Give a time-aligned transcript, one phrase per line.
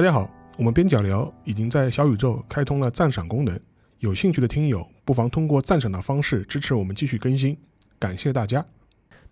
[0.00, 0.26] 大家好，
[0.56, 3.60] 我们边角聊已经在小宇宙开通了赞赏功能，
[3.98, 7.54] 有兴趣的听友不妨通过赞赏的方式支持我们继续更新，
[7.98, 8.64] 感谢大家。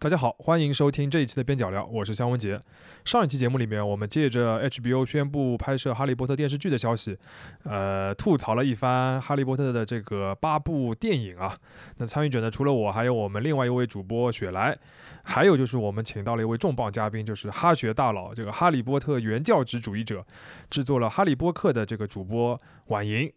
[0.01, 2.61] 大家好，欢迎收听这一期的边角聊，我是香文杰。
[3.05, 7.19] 上一期节目里面，我们借着 HBO 宣布拍摄《哈利波特》电视剧的消息，
[7.65, 11.59] 呃，吐槽了一番《哈利波特》的这个八部电影啊。
[11.97, 14.79] 那参与者呢，除了我，还有我们另外一位主播雪莱，
[15.25, 20.25] 还有就是我们请到了一位重磅嘉宾，就是哈学大佬，这个《哈利波特》原教旨主义者，
[20.71, 23.29] 制作了《哈利波特》的这个主播婉莹。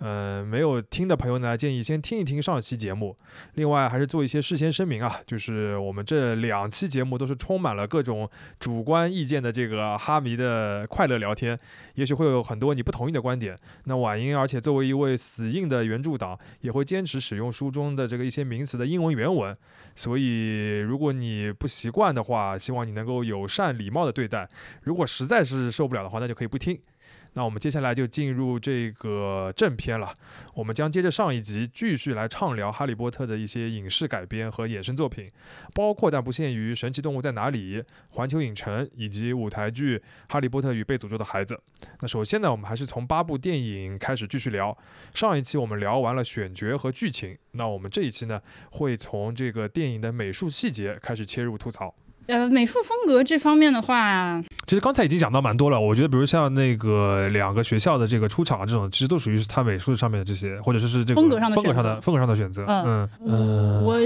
[0.00, 3.16] 呃，没有听的朋友呢，建议先听一听上期节目。
[3.54, 11.58] 另外，还是做一些事先声明啊，就是我们这两期节目都是充满了各种主观意见的这个哈迷的快乐聊天，
[11.94, 13.56] 也许会有很多你不同意的观点。
[13.84, 19.56] 那婉英，而且作为一位死硬的原著党，也会坚持使用书中的这个一些名词的英文原文。
[19.94, 24.48] 所以，如果你不习惯的话，希望你能够友善礼貌的对待。
[24.82, 26.76] 如果实在是受不了的话，那就可以不听。
[27.34, 30.14] 那我们接下来就进入这个正片了。
[30.54, 35.30] 我们将接着上一集继续来畅聊《哈利波特》的一些影视改编和衍生作品，
[35.74, 37.78] 包括但不限于《神奇动物在哪里》、
[38.10, 41.54] 环球影城以及舞台剧《哈利波特与被诅咒的孩子》。
[42.00, 44.76] 那首先呢，我们还是从八部电影开始继续聊。
[45.12, 48.40] 上一期我们聊完了选角和剧情，那我们这一期呢，
[48.70, 51.94] 会从这个电影的美术细节开始切入吐槽。
[52.26, 55.78] 呃，美术风格这方面的话，其实刚才已经讲到蛮多了。
[55.78, 62.64] 我觉得，比如像那个两个学校的这个出场这种，其实都属于是他美术上面的这些，或者说是这个风格上的风格上的风格上的选择。
[62.66, 63.98] 嗯嗯，我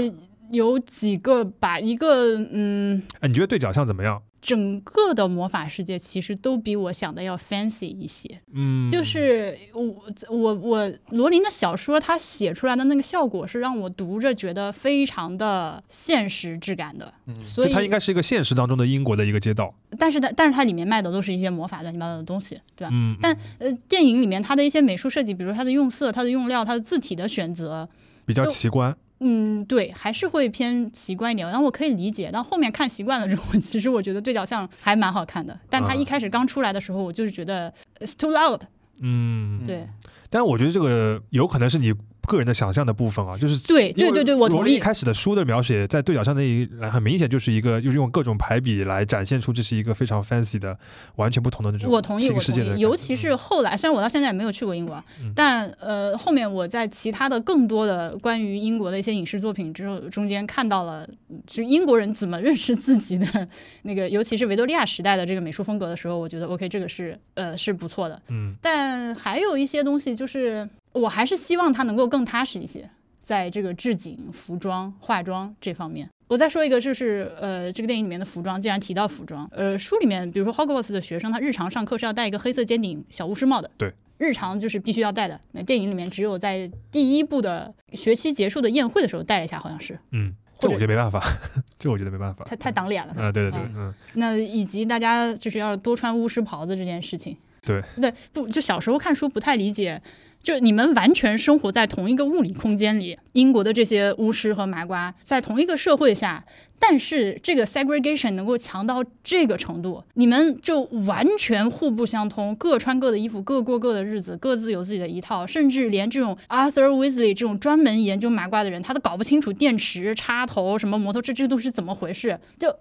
[0.51, 4.21] 有几个吧，一个嗯，哎，你觉得对角巷怎么样？
[4.41, 9.83] 整个的魔法世界其实都比我想的要 fancy 一些，嗯，就是我
[10.29, 17.13] 我我罗琳的小说，他写出来的那个效果是让我读着觉得非常的现实质感的，
[17.43, 22.89] 所以它应该是一个现实当中的英国的一个街道，但是它但是它里面卖的都是一些魔法乱七八糟的东西，对吧？
[22.93, 27.87] 嗯，但呃电影里面它的一些美术设计，比如它的用色、它的用料、它的字体的选择，
[28.25, 28.95] 比较奇观。
[29.19, 32.31] 嗯，对，还是会偏奇怪一点，然后我可以理解。
[32.31, 35.59] 到后面看习惯了之后， 其实我觉得对角巷还蛮好看的。
[35.69, 38.61] 但他一开始刚出来的时候，我就是觉得 it's too loud。
[39.01, 39.87] 嗯，对。
[40.29, 41.93] 但我觉得这个有可能是你。
[42.27, 44.75] 个人的想象的部分啊，就是对对对对，我同意。
[44.75, 50.77] 一开始的书的描写，在对角上那一很明显就是一个，就是用各种排比来展现出这是一个非常 fancy 的、
[51.15, 51.89] 完全不同的那种。
[51.89, 52.79] 我同意，我同意。
[52.79, 55.03] 尤其是后来，虽然我到现在也没有去过英国，
[55.33, 61.07] 但呃，后面我在其他的更多的关于英国的一些影视作品之后中间看到了，
[61.47, 63.47] 就英国人怎么认识自己的
[63.81, 68.21] 那个，尤其是维多利亚时代的这个美术风格的时候，我觉得 OK，这个是呃是不错的。
[68.29, 68.55] 嗯。
[68.61, 70.69] 但还有一些东西就是。
[70.99, 72.89] 我还是希望他能够更踏实一些，
[73.21, 76.07] 在这个置景、服装、化妆这方面。
[76.27, 85.41] 我再说一个，就是呃，这个电影里面的服装，既然提到服装，呃，书里面比如说 Hogwarts 的学生，他日常上课是要戴一个黑色尖顶小巫师帽的，对，日常就是必须要戴的。
[85.53, 89.97] 那电影里面只有在第一部的学期结束的宴会的时候戴了一下，好像是。
[90.11, 91.19] 嗯，这我觉得没办法，
[91.79, 93.13] 这我觉得没办法，太太挡脸了。
[93.13, 93.91] 啊，对对对，嗯。
[94.13, 99.99] 那以及大家就是要多穿巫师袍子这件事情，对对，不就小时候看书不太理解。
[100.41, 106.45] 就你们完全生活在同一个物理空间里，英国的这些巫师和麻瓜在同一个社会下。
[106.79, 122.73] 但是这个 segregation 能够强到这个程度，你们就完全互不相通，各穿各的衣服，各过各的日子，各自有自己的一套，甚至连这种 Arthur Weasley 这种专门研究麻瓜的人，他都搞不清楚电池插头什么摩托车这都是怎么回事，就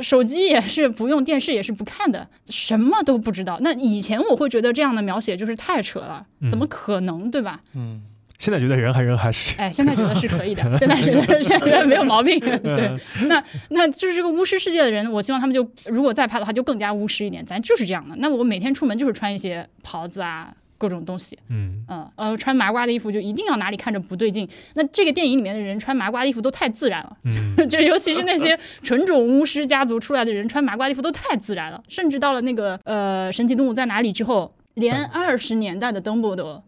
[0.00, 3.58] 手机也是不用，电视也是不看的，什么都不知道。
[3.60, 7.62] 那以前我会觉得这样的描写就是太扯了，怎么可能，对吧？
[7.74, 8.02] 嗯。
[8.38, 12.38] 现在觉得人还人还是哎，现在觉得是可以的， 现在觉得现在没有毛病。
[12.40, 12.96] 对，
[13.28, 17.44] 那那就是这个巫师世界的人，我希望他们就如果再拍的话，就更加巫师一点。
[17.44, 18.14] 咱就是这样的。
[18.18, 21.38] 那我每天出门就是穿一些袍子啊，各种东西。
[21.48, 24.46] 嗯嗯呃，穿麻瓜的衣服就一定要哪里看着不对劲。
[24.74, 27.16] 那这个电影里面的人穿麻瓜衣服都太自然了，
[27.70, 31.82] 就尤其是那些纯种巫师家族出来的人穿麻瓜衣服都太自然了。
[31.88, 36.62] 甚至到了那个呃神奇动物在哪里之后，连二十年代的邓布利多。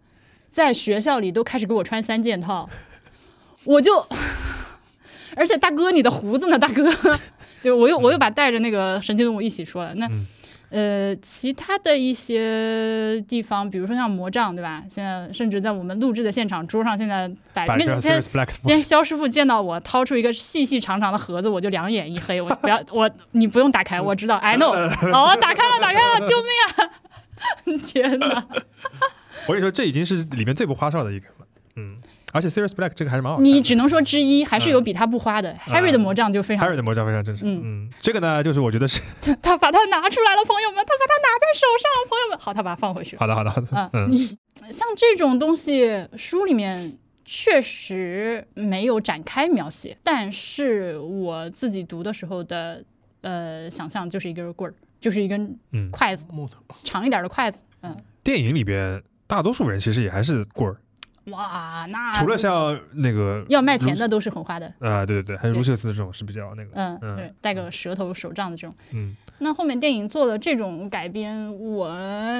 [0.58, 2.68] 在学校里都开始给我穿三件套，
[3.62, 4.04] 我就，
[5.36, 6.92] 而且大哥，你的胡子呢，大哥？
[7.62, 9.94] 对，我又我又把带着那个神奇动物一起说了。
[9.94, 10.10] 那
[10.70, 14.82] 呃，其他的一些地方，比如说像魔杖，对吧？
[14.90, 18.20] 现在甚至在我们录制的现场桌上，现在摆面，今
[18.64, 24.72] 天肖师傅见到我掏出一个细细长长的盒子，我就两眼一黑，我不要我你不用打开，我知道，I know。
[25.14, 26.90] 哦，打开了，打开了，救命啊！
[27.86, 28.44] 天哪！
[29.48, 31.46] 我跟你说，这已经是里面最不花哨的一个了。
[31.76, 31.96] 嗯，
[32.32, 33.50] 而且 Serious Black 这个还是蛮好看的。
[33.50, 35.54] 你只能说之一，还是有比他不花的。
[35.66, 37.44] Harry 的魔杖就非常 Harry 的魔杖非常真实。
[37.44, 39.00] 嗯嗯，这个呢，就是我觉得是
[39.42, 42.38] 他把它拿出来了，朋友们，他把它拿在手上了，朋友们。
[42.38, 43.16] 好，他把它放回去。
[43.16, 43.68] 好的，好的，好的。
[43.72, 44.26] 嗯，嗯你
[44.72, 52.82] 像这种东西，书里面确实没有展开描写，但是我自己读的时候的
[53.20, 57.62] 呃想象就是一根棍儿，就是一根嗯，筷子，木头，长一点的筷子。
[57.82, 60.76] 嗯，电影里边大多数人其实也还是棍儿，
[61.30, 64.66] 哇，那除了像那个要卖钱的都是很花的。
[64.80, 68.74] 啊，对对对，还有对卢修斯这种是比较那个，嗯，嗯对，带个舌头手杖的这种。
[68.94, 71.96] 嗯那后面电影做了这种改编，我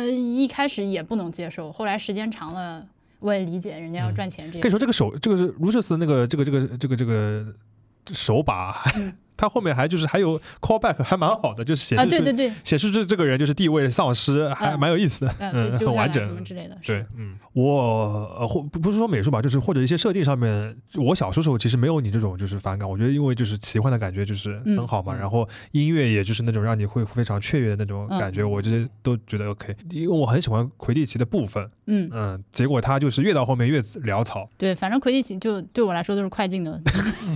[0.08, 2.84] 一开始也不能接受，后来时间长了，
[3.20, 4.70] 我也理解人家要赚钱这跟你个。
[4.70, 7.46] 说这个手，这个是卢修斯那个这个这个这个这个
[8.12, 16.28] 手把嗯，他后面还就是还有 callback 还蛮好的，就是显啊，示啊对对对，显示这这个人就是地位丧失，还嗯蛮有意思的，嗯，很完整。
[16.34, 16.40] 么。
[16.42, 16.76] 之类的。
[16.84, 36.80] 对是，，嗯，我呃或不不是说美术吧，就是或者一些设定上面，我小时候其实没有你这种就是反感，我觉得因为就是奇幻的感觉就是很好嘛，嗯然后音乐也就是那种让你会非常雀跃的那种感觉，嗯我这些都觉得 OK，因为我很喜欢魁地奇的部分，嗯，嗯，结果他就是越到后面越潦草，对，反正魁地奇就对我来说都是快进的，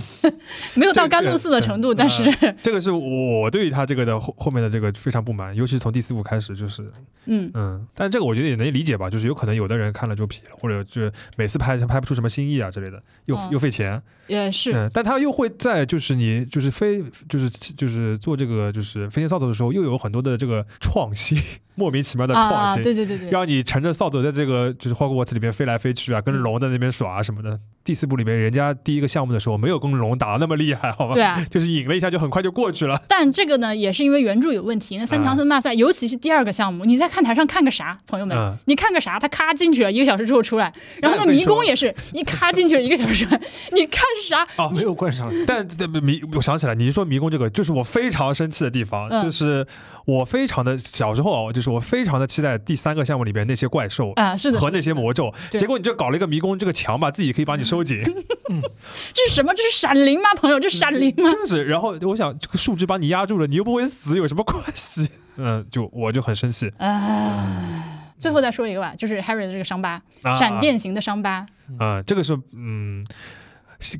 [0.75, 6.91] 没有到甘露寺的程度，这个但是这个是我对于他这个的后后面的这个非常不满，尤其是从第四部开始，就是
[7.25, 13.49] 嗯，嗯，但这个我觉得也能理解吧，就是有可能有的人看了就皮了，或者就每次拍拍不出什么新意啊之类的，又、嗯。
[13.53, 14.51] 又费钱，也。
[14.51, 21.37] 是，嗯，但他又会在就是你就是非就是就是做这个就是飞天扫帚的时候，又有很多的这个创新，
[21.75, 27.59] 莫名其妙的创新，对对对对，让你乘着扫帚在这个就是霍格沃茨里面飞来飞去啊，跟嗯龙在那边耍啊什么的。
[27.83, 31.13] 第四部里面，人家第一个项目的时候没有跟龙打的那么厉害，好吧？
[31.13, 31.45] 对啊。
[31.51, 32.97] 就是引了一下就很快就过去了。
[33.09, 34.97] 但这个呢，也是因为原著有问题。
[34.97, 38.37] 那三强村骂赛，尤其是第二个项目，你在看台上看个啥，朋友们？
[38.37, 39.19] 嗯你看个啥？
[39.19, 40.71] 他咔进去了，一个小时之后出来，
[41.01, 43.41] 然后那迷宫也是一咔进去了，一个小时出来，
[43.73, 44.47] 你看啥？
[44.55, 45.43] 哦，没有观赏性。
[45.45, 49.67] 但但迷，我想起来，你一说迷宫这个，就是我非常生气的地方，嗯就是
[50.05, 54.11] 我非常的小时候啊，我就是我非常的期待第三个项目里边那些怪兽。
[54.17, 58.03] 啊，是的，和那些魔咒，结果你就搞了一个迷宫，这个墙吧，自己可以把你收紧，
[59.13, 59.53] 这是什么？
[59.55, 60.59] 这是闪灵吗，朋友？
[60.59, 61.31] 这是闪灵吗？
[61.31, 65.09] 就是，然后我想这个树枝把你压住了，你又不会死，有什么关系？
[65.37, 66.71] 嗯，就我就很生气。
[66.77, 71.45] 唉，最后再说一个吧，就是 Harry 的这个伤疤，啊闪电型的伤疤。
[71.79, 73.03] 啊、这个是嗯，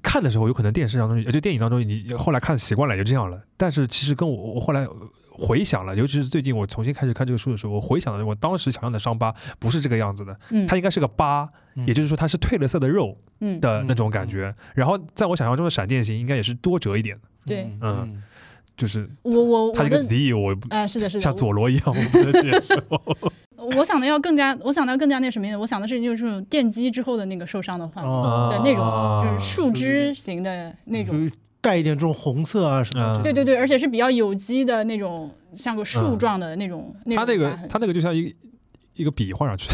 [0.03, 3.39] 看的时候有可能电视当中，呃，就电影当中，你后来看习惯了也就这样了。
[3.57, 4.85] 但是其实跟我我后来
[5.35, 14.53] 回想了，尤其是最近我重新开始看这个书的时候，我回想了我当时想象的伤疤不是这个样子的，嗯它应该是个疤，嗯也就是说它是褪了色的肉嗯，的那种感觉。
[14.75, 18.21] 然后在我想象中的闪电型应该也是多折一点的，对嗯，
[18.77, 22.75] 就是我我他这个 Z 我不呃，是的，是的，像佐罗一样，我不能接受。
[23.77, 28.11] 我想的要更加，我想的要更加那什么一点，我想的是就是这种电击之后的那个受伤的画面。
[28.11, 33.21] 哦的那种啊就是树枝型的那种，就带一点这种红色啊什么。
[33.23, 36.93] 对对对，而且是比较有机的那种，像个树状的那种。
[37.05, 38.35] 那它那个它那个就像一个
[38.95, 39.67] 一个笔画上去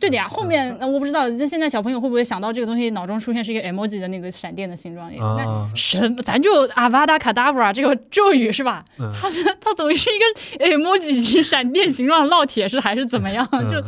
[0.00, 0.26] 对的呀。
[0.26, 5.12] 后面那我不知道，那现在小朋友会不会想到这个东西脑中出现是一个 emoji 的那个闪电的形状？
[5.14, 6.22] 那啊，什么？
[6.22, 8.82] 咱就阿瓦达卡达布拉这个咒语是吧？
[8.98, 9.28] 嗯它
[9.60, 13.46] 它等于是一个 emoji 是闪电形状烙铁是还是怎么样？
[13.70, 13.84] 就嗯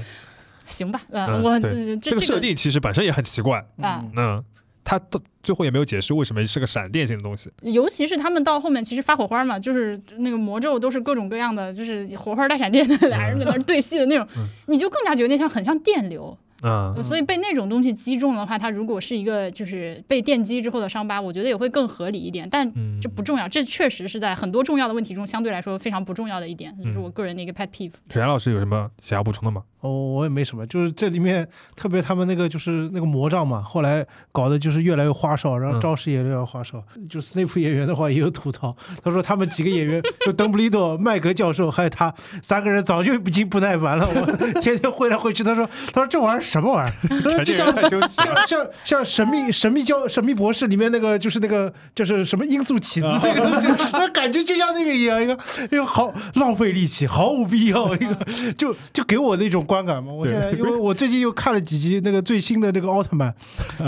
[0.67, 4.43] 行吧，呃，嗯我这这个设定其实本身也很奇怪，啊，嗯，
[4.85, 16.37] 他到最后也没有解释为什么是个闪电型的东西，尤其是他们到后面其实发火花嘛，就是那个魔咒都是各种各样的，就是火花带闪电的，俩人在那儿对戏的那种，嗯你就更加觉得那像很像电流。
[16.63, 22.49] 嗯呃所以被那种东西击中的话，它如果是一个就是被电击之后的伤疤，我觉得也会更合理一点。
[22.49, 27.93] 但嗯，这不重要，这确实是在很多重要的问题中相对来说非常不重要的一点，就是嗯我个人的一个 pet peeve。
[28.09, 29.63] 水岩老师有什么想要补充的吗？
[29.85, 36.83] 哦，我也没什么，就是这里面特别他们那个就是那个魔杖嘛，后来搞得就是越来越花哨，然后嗯招式也越来越花哨。
[37.09, 42.13] 就斯内普演员的话也有吐槽，他说他们几个演员，就邓布利多、麦格教授还有他
[42.43, 45.45] 三个人早就已经不耐烦了，我 天天挥来挥去。
[45.45, 46.91] 他说他说这玩意儿什么玩意
[47.37, 47.45] 儿？
[47.45, 55.39] 就像像像像神秘神秘教神秘博士里面那个就是那个就是什么音速起子那个东西，那感觉就像那个一样，一个
[55.71, 58.17] 一个好浪费力气，毫无必要，一个
[58.57, 60.13] 就就给我那种观感嘛。
[60.13, 63.35] 我现在因为我最近又看了几集那个最新的那个奥特曼，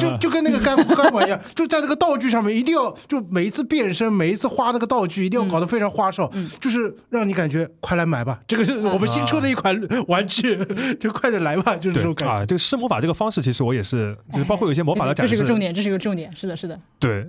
[0.00, 10.58] 就就跟那个干 干管一样，就在那个道具上面一定要就每一次变身，每一次花那个道具一定要搞得非常花哨，嗯就是让你感觉快来买吧，这个是我们新出的一款玩具，
[10.98, 12.34] 就快点来吧，就是这种感觉。
[12.34, 16.78] 啊，这个施魔法这个方式，其实我也是，就是包括有些魔法的展示，这是个重点，这是个重点，是的，是的。
[16.98, 17.26] 对，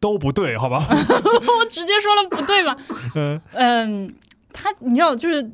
[0.00, 0.86] 都不对，好吧？
[0.88, 2.76] 我直接说了不对吧？
[3.14, 4.14] 嗯嗯，
[4.52, 5.50] 他你知道就是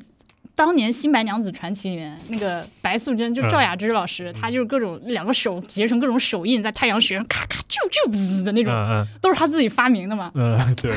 [0.57, 10.31] 当年《新白娘子传奇》里面那个白素贞，就赵雅芝老师，她就是各种两个手结成各种手印，在太阳穴上咔咔啾啾滋的那种，嗯都是她自己发明的嘛。
[10.81, 10.91] 对，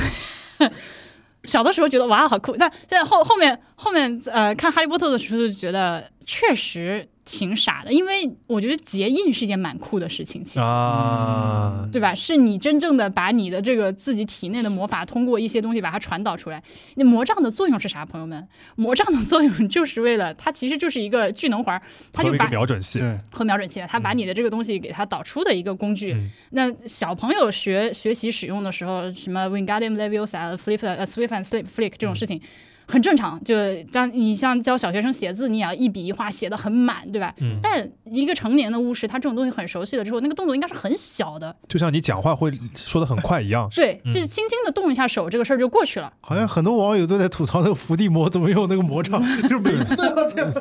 [1.44, 10.58] 小的时候觉得哇好酷，但现在后后面后面呃看《哈利波特》的时候就觉得确实挺傻的，因为我觉得结印是一件蛮酷的事情，其实。
[10.58, 12.12] 啊，对吧？
[12.12, 16.60] 是你真正的把你的这个自己体内的魔法通过一些东西把它传导出来。
[16.96, 18.48] 那魔杖的作用是啥，朋友们？
[18.74, 21.80] 魔杖的作用就是为了它其实就是一个聚能环，
[22.12, 26.14] 它就和一个把瞄准器，对，和瞄准器，它把你的这个东西给它导出的一个工具。
[26.14, 32.40] 嗯那小朋友学学习使用的时候，什么 Wingardium Leviosa、Flip 呃 Swift and Slip Flick 这种事情。
[32.90, 33.54] 很正常，就
[33.92, 37.32] 当你像教小学生写字，你也要一笔一画写的很满，对吧？
[37.40, 43.68] 嗯但一个成年的巫师，他这种东西很熟悉了之后，那个动作应该是很小的，就像你讲话会说的很快一样。
[43.74, 46.12] 对，嗯就是轻轻的动一下手，这个事儿就过去了。
[46.20, 50.52] 好像很多网友都在吐槽那个伏地魔怎么用那个魔杖， 就是每次都要这样。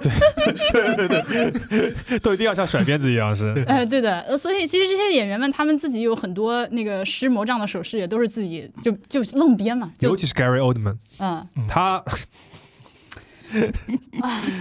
[0.71, 1.07] 对对
[1.67, 3.63] 对都一定要像甩鞭子一样是。
[3.67, 12.03] 哎，对的，呃，所以其实这些演员们他们自己有很多那个施魔杖的手势，也都是自己就就愣编嘛，就尤其是 Gary Oldman，嗯，他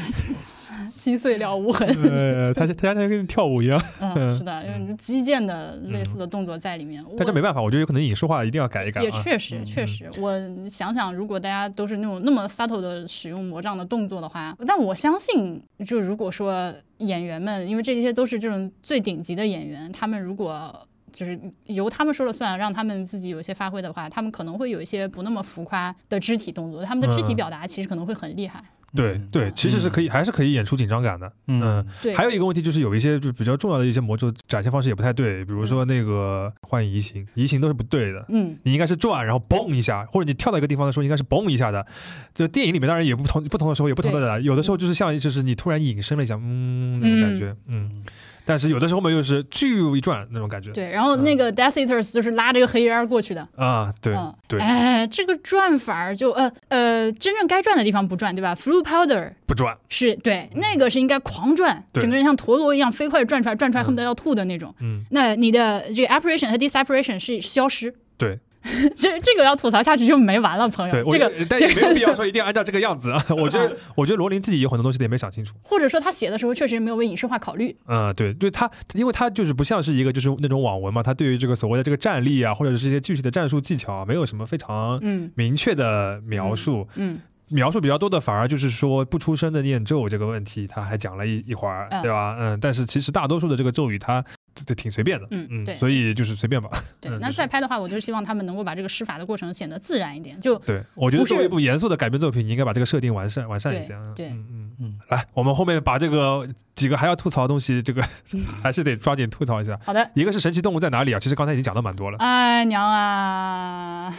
[0.94, 1.86] 心碎了无痕。
[1.88, 7.04] 呃，他他他他跟跳舞一样，嗯，是的，有击剑的类似的动作在里面。
[7.16, 9.04] 但这没办法，我觉得有可能影视化一定要改一改啊。
[9.04, 10.32] 也确实，嗯确实，我
[10.68, 20.86] 想想，如果大家都是那种那么 subtle 的使用魔杖的动作的话，但我相信，就如果说演员们，因为这些都是这种最顶级的演员，他们如果
[21.18, 28.60] 就是由他们说了算，让他们自己有一些发挥的话，他们可能会有一些不那么浮夸的肢体动作，他们的肢体嗯表达其实可能会很厉害。
[28.60, 31.30] 嗯对对，其实是可以，还是可以演出紧张感的。
[31.46, 38.24] 嗯，对，还有一个问题就是有一些就比较重要的一些魔咒展现方式也不太对，比如说那个幻影移形，移形都是不对的。
[38.30, 41.86] 嗯，你应该是转，然后嘣一下，或者你跳到一个地方的时候应该是嘣一下的。
[42.32, 48.02] 就电影里面当然也不同，不同的时候也不同的的，有的时候就是像就是你突然隐身了一下，嗯，那种感觉，嗯。
[48.48, 50.72] 但是有的时候嘛又是巨一转那种感觉。
[50.72, 53.46] 对，然后那个 Death Eaters 就是拉这个黑烟过去的。
[53.56, 62.00] 啊，对嗯，对，哎，这个转法儿就呃呃，真正该转的地方不转，对吧？Flu Powder 不转，是对，那个是应该狂转，对。
[62.00, 64.74] 整个人像陀螺一样飞快地转出来，转出来嗯恨不得要吐的那种。
[64.80, 68.38] 嗯，那你的这个 apparition 和 disapparation 是消失，对
[68.96, 71.04] 这这个要吐槽下去就没完了，朋，友。
[71.04, 73.24] 对这个但也没有必要说一定要按照这个样子啊。
[73.30, 75.54] 我觉得，我觉得罗琳自己有很多东西也没想清楚。
[75.62, 77.74] 或者说他写的时候确实没有为影视化考虑。
[77.86, 86.86] 嗯，对，对他，因为他就是不像是一个就是那种网文嘛，他对于这个所谓的这个战力啊，或者是一些具体的战术技巧啊，没有什么非常嗯明确的描述。
[86.96, 92.36] 嗯，描述比较多的反而就是说不出声的念咒这个问题，他还讲了一一会儿，嗯对吧？
[92.38, 94.22] 嗯，但是其实大多数的这个咒语它
[94.64, 96.68] 这挺随便的，嗯嗯对所以就是随便吧。
[97.00, 97.10] 对。
[97.18, 100.38] 那再拍的话，我就希望他们能够把这个施法的过程显得自然一点。
[100.38, 103.98] 就对，我觉得作为一部严肃的改编作品，你应该把这个设定完善完善一对点。
[103.98, 108.02] 嗯对嗯嗯嗯来，我们后面把这个几个还要吐槽的东西，这个
[108.62, 109.78] 还是得抓紧吐槽一下。
[109.84, 110.10] 好的。
[110.14, 111.18] 一个是神奇动物在哪里啊？
[111.18, 112.18] 其实刚才已经讲的蛮多了。
[112.18, 114.14] 哎娘啊！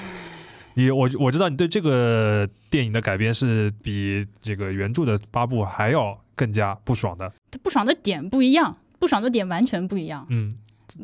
[0.76, 7.30] 你我我知道你对这个电影的改编是比这个原著的八部还要更加不爽的。
[7.52, 10.28] 它不爽的点不一样，不爽的点完全不一样。
[10.30, 10.52] 嗯，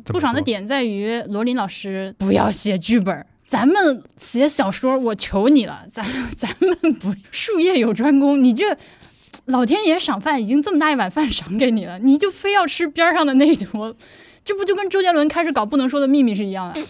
[0.05, 6.05] 不爽的点在于罗琳老师不要写剧本，咱们写小说，我求你了，咱
[6.37, 8.77] 咱们不术业有专攻，你这
[9.45, 13.95] 老天爷赏饭已经这么大一碗饭赏给你了，你就非要吃边儿上的那一坨，
[14.43, 16.81] 这不就跟周杰伦开始搞不能说的秘密是一样的？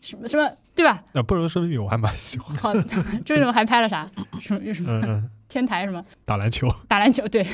[0.00, 1.04] 什么什么对吧？
[1.12, 2.56] 啊，不能说的秘密，我还蛮喜欢。
[2.56, 2.74] 好，
[3.24, 4.10] 周杰伦还拍了啥？
[4.40, 6.68] 什么什么天台什么打篮球。
[6.88, 7.28] 打篮球？
[7.28, 7.46] 对。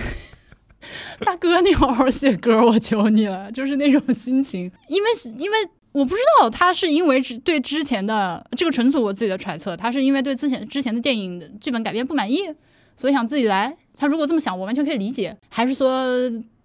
[1.20, 4.70] 大哥，你好好写歌，我求你了， 就是那种心情。
[4.88, 5.56] 因为因为
[5.92, 12.42] 我不知道他是因为之对之前的这个纯属我自己的揣测，他是因为对之前之前的电影的剧本改编不满意，
[12.96, 13.76] 所以想自己来。
[13.96, 15.34] 他如果这么想，我完全可以理解。
[15.48, 16.06] 还是说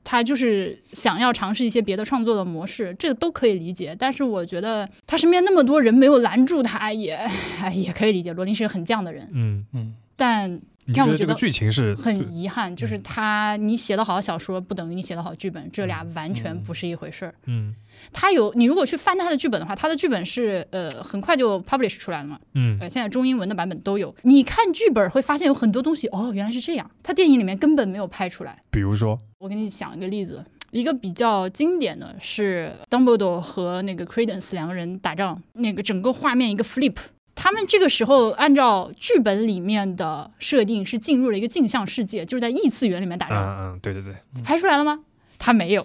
[0.03, 3.95] 他就是想要尝试一些别的创作的模式，这个都可以理解。
[3.97, 7.13] 但是我觉得他身边那么多人没有拦住他，也
[7.61, 8.33] 哎也可以理解。
[8.33, 10.59] 罗琳是个很犟的人，嗯，嗯，但
[10.93, 17.35] 让我觉得剧情是很遗憾，就是他你写的好小说不等于你写的好剧本，这俩完全嗯不是一回事儿。
[17.45, 17.75] 嗯
[18.11, 24.15] 他有你如果去翻他的剧本的话，他的剧本是呃很快就 publish 出来了嘛，嗯呃现在中英文的版本都有。
[24.23, 28.61] 你看剧本会发现有很多东西哦原来是这样，他电影里面根本没有拍出来。
[28.71, 36.95] 比如说，我给你讲一个例子，一个比较经典的是 Dumbledore 和那个 Credence 两个人打仗，那个整个画面一个 flip。
[37.43, 43.37] 他们这个时候按照剧本里面的设定是进入了一个镜像世界，就是在异次元里面打嗯仗。
[43.43, 44.99] 嗯嗯，对对对，拍出来了吗？
[45.39, 45.81] 他没有，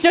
[0.00, 0.08] 就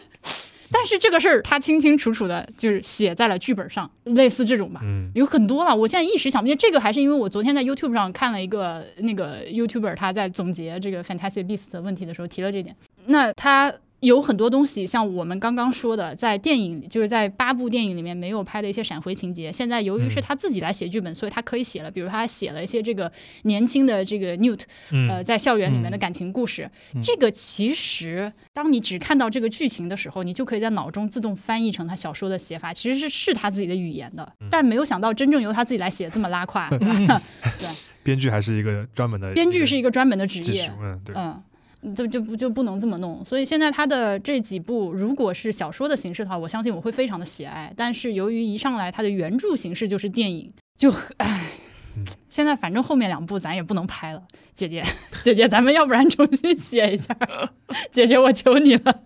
[0.72, 4.80] 但是这个事儿他清清楚楚的就是写在了剧本上，类似这种吧。
[4.82, 6.56] 嗯有很多了，我现在一时想不起。
[6.56, 12.74] 这个还是因为我昨天在 YouTube 上看了一个那个 YouTuber 他在总结这个 Fantastic Beasts 的问题的时候提了这点。
[13.04, 21.90] 那他有很多东西，像我们刚刚说的，在电影就是在八部电影里面没有拍的一些闪回情节，现在由于是他自己来写剧本，所以他可以写了。
[21.90, 23.10] 比如他写了一些这个
[23.44, 24.60] 年轻的这个 Newt，
[24.92, 26.70] 嗯呃，在校园里面的感情故事。
[27.02, 34.30] 这个其实，当你只看到这个剧情的时候，你就可以在脑中自动翻译成他小说的写法，其实是是他自己的语言的。
[34.50, 37.22] 但没有想到，真正由他自己来写这么拉胯 对吧？
[38.04, 41.42] 编剧还是一个专门的编剧是一个专门的职业，，嗯，对，嗯。
[41.94, 47.72] 就就不就不能这么弄，所以现在他的这几部如果是小说的形式的话，我相信我会非常的喜爱。
[47.76, 51.46] 但是由于一上来它的原著形式就是电影，就唉
[51.96, 54.22] 嗯，现在反正后面两部咱也不能拍了，
[54.54, 54.84] 姐姐
[55.22, 57.16] 姐姐，咱们要不然重新写一下，
[57.90, 59.02] 姐姐我求你了。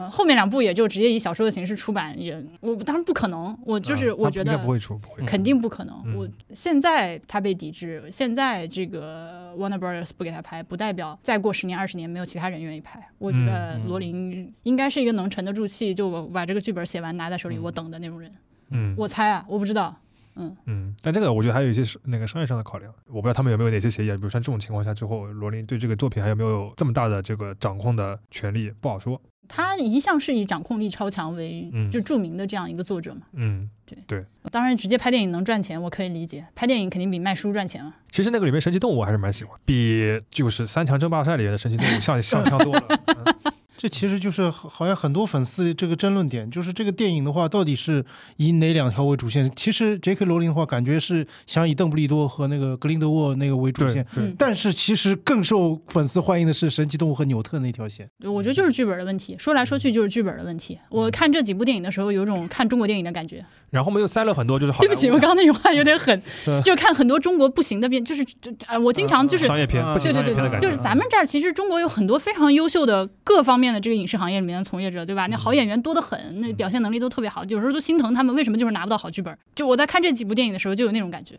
[0.00, 5.24] 嗯，后面两部也就直接以小说的形式出版，也我当然不可能，我就是我觉得不会出，不会。
[5.24, 6.00] 肯定不可能。
[6.06, 13.00] 嗯我现在他被抵制，现在这个 Warner Brothers 不给他拍，不代表再过十年二十年没有其他人愿意拍。
[13.18, 18.32] 我觉得罗琳应该是一个能沉得住气，就我把这个剧本写完拿在手里，我等的那种人。
[18.70, 19.94] 嗯，我猜啊，我不知道。
[20.40, 29.20] 嗯，嗯，但这个我觉得还有一些是那个商业上的考量，我不知道他们有没有哪些协议啊，比如像这种情况下之后，罗琳对这个作品还有没有这么大的这个掌控的权利，不好说。
[29.52, 33.22] 他一向是以掌控力超强为嗯就著名的这样一个作者嘛。
[33.32, 36.46] 嗯，对对当然，直接拍电影能赚钱，我可以理解。
[36.54, 37.94] 拍电影肯定比卖书赚钱嘛。
[38.12, 42.84] 其实那个里面神奇动物我还是蛮喜欢，比就是三强争霸赛里面的神奇动物像像强多了。
[43.06, 43.34] 嗯
[43.80, 48.04] 这其实就是好像很多粉丝这个争论点，就是这个电影的话，到底是
[48.36, 49.50] 以哪两条为主线？
[49.56, 50.26] 其实 J.K.
[50.26, 58.06] 罗琳的话，感觉是想以邓布利多和那个格林德沃那个为主线，嗯，但是其实更受粉丝欢迎的是神奇动物和纽特那条线。
[58.22, 60.78] 我觉得就是剧本的问题，说来说去就是剧本的问题。
[60.90, 63.42] 我看这几部电影的时候，有种看中国电影的感觉。
[63.70, 66.22] 然后我们又塞了很多就是好对不起，我刚刚那句话有点狠
[66.64, 69.46] 就是看很多中国不行的片，就是这啊，我经常就是。
[69.46, 70.60] 商业片，啊不行对对对。
[70.60, 75.26] 就是咱们这儿其实中国有很多非常优秀的各方面的这个影视行业里面的从业者，对吧？
[75.28, 79.36] 那好演员多得很，那表现能力都特别好，有时候都心疼他们为什么就是拿不到好剧本。
[79.54, 81.38] 就我在看这几部电影的时候，就有那种感觉。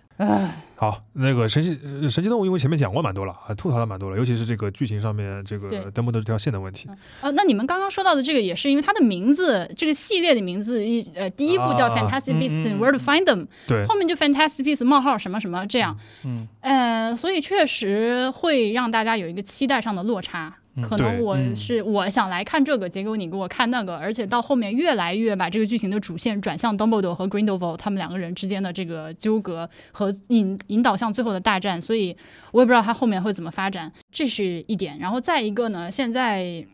[0.76, 5.80] 好，那个神奇呃神奇动物，因为前面讲过蛮多了，啊，吐槽了蛮多了，尤其是这个剧情上面这对。
[5.80, 6.90] 个登不得这条线的问题。
[7.22, 11.96] 啊，那你们刚刚说到的这个也是因为它的名字，这个系列的名字一呃，第一部叫啊。
[11.96, 12.74] Fantastic 嗯 Beasts 嗯。
[12.74, 15.96] And Where to Find Them，对，后面就 Fantastic Beasts 冒号什么什么这样。
[16.26, 20.56] 嗯，呃，所以确实会让大家有一个期待上的落差。
[20.76, 32.16] 嗯可能我嗯是我想来看这个，结果你给我看那个，而且到后面越来越把这个剧情的主线转向 Dumbledore 和 Grindelwald 他们两个人之间的这个纠葛和引引导向最后的大战，所以
[32.52, 34.98] 我也不知道他后面会怎么发展，这是一点。
[34.98, 36.66] 然后再一个呢，现在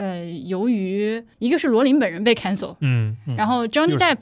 [0.00, 4.16] 呃，由于一个是罗琳本人被 cancel，嗯，嗯然后 Johnny Depp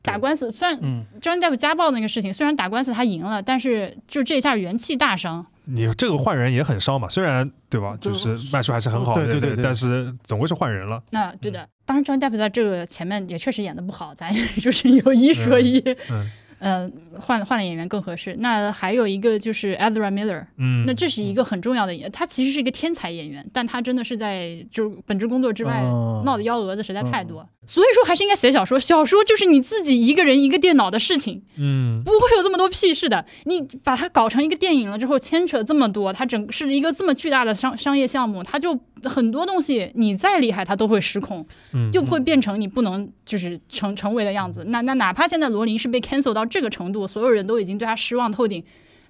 [0.00, 5.44] 打官司，虽然嗯 Johnny Depp 家暴那个事情，虽然打官司他赢了，但是就这一下元气大伤。
[5.64, 11.02] 你这个换人也很烧嘛，虽然对吧，就就是卖出还是很好，对对对对对但是总归是换人了。
[11.10, 15.80] 那对的，当然 Johnny Depp 在这个前面也确实演的不好，咱 就是有一说一。
[16.10, 18.36] 嗯呃，换换了演员更合适。
[18.38, 28.78] 那还有一个就是 Ezra Miller，、嗯，那这是一个很重要的演，他其实是一个天才演员，但他真的是在就是本职工作之外、哦闹的幺蛾子实在太多，所以说还是应该写小说。
[28.78, 33.24] 小说就是你自己一个人一个电脑的事情，嗯不会有这么多屁事的。
[33.44, 44.64] 你把它搞成一个电影了之后，牵扯这么多，它整是一个这么巨大的商商业项目，它就很多东西你再厉害，它都会失控，嗯，就会变成你不能就是成成为的样子。
[44.68, 48.62] 那那哪怕现在罗琳是被 cancel 到这个程度，所有人都已经对他失望透顶，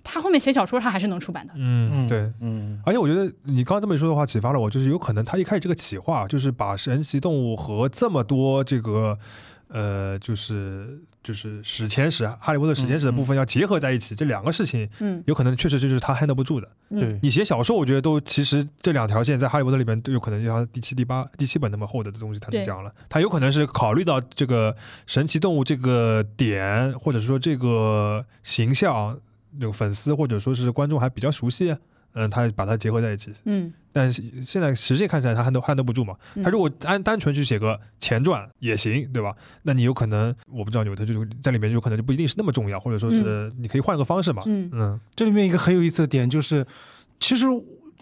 [0.03, 1.53] 他后面写小说他还是能出版的。
[1.57, 2.31] 嗯对。
[2.41, 9.19] 嗯而且我觉得你刚刚这么一说的话，启发了我，就是有可能他一开始这个企划就是把神奇动物和这么多这个
[9.69, 16.69] 呃，就是就是史前史、哈利波特史前史的部分要结合在一起，这两个事情嗯有可能确实就是他 handle 不住的。
[16.91, 22.93] 嗯对，你写小说，我觉得都其实这两条线在哈利波特里面都有可能就像第七、第八、第七本那么厚的东西他能对讲了。
[23.09, 29.19] 他有可能是考虑到这个神奇动物这个点，或者说这个形象，
[29.59, 31.75] 这个粉丝或者说是观众还比较熟悉，
[32.15, 33.33] 嗯，他把它结合在一起。
[33.45, 36.17] 嗯但是现在实际看起来，他 handle handle 不住嘛。
[36.35, 39.33] 嗯他如果单单纯去写个前传也行，对吧？
[39.63, 44.43] 那你有可能，我不知道纽特就在里面就可能就不一定是那么重要，或者说是你可以换个方式嘛。
[44.47, 46.67] 嗯嗯这里面一个很有意思的点就是，
[47.21, 47.47] 其实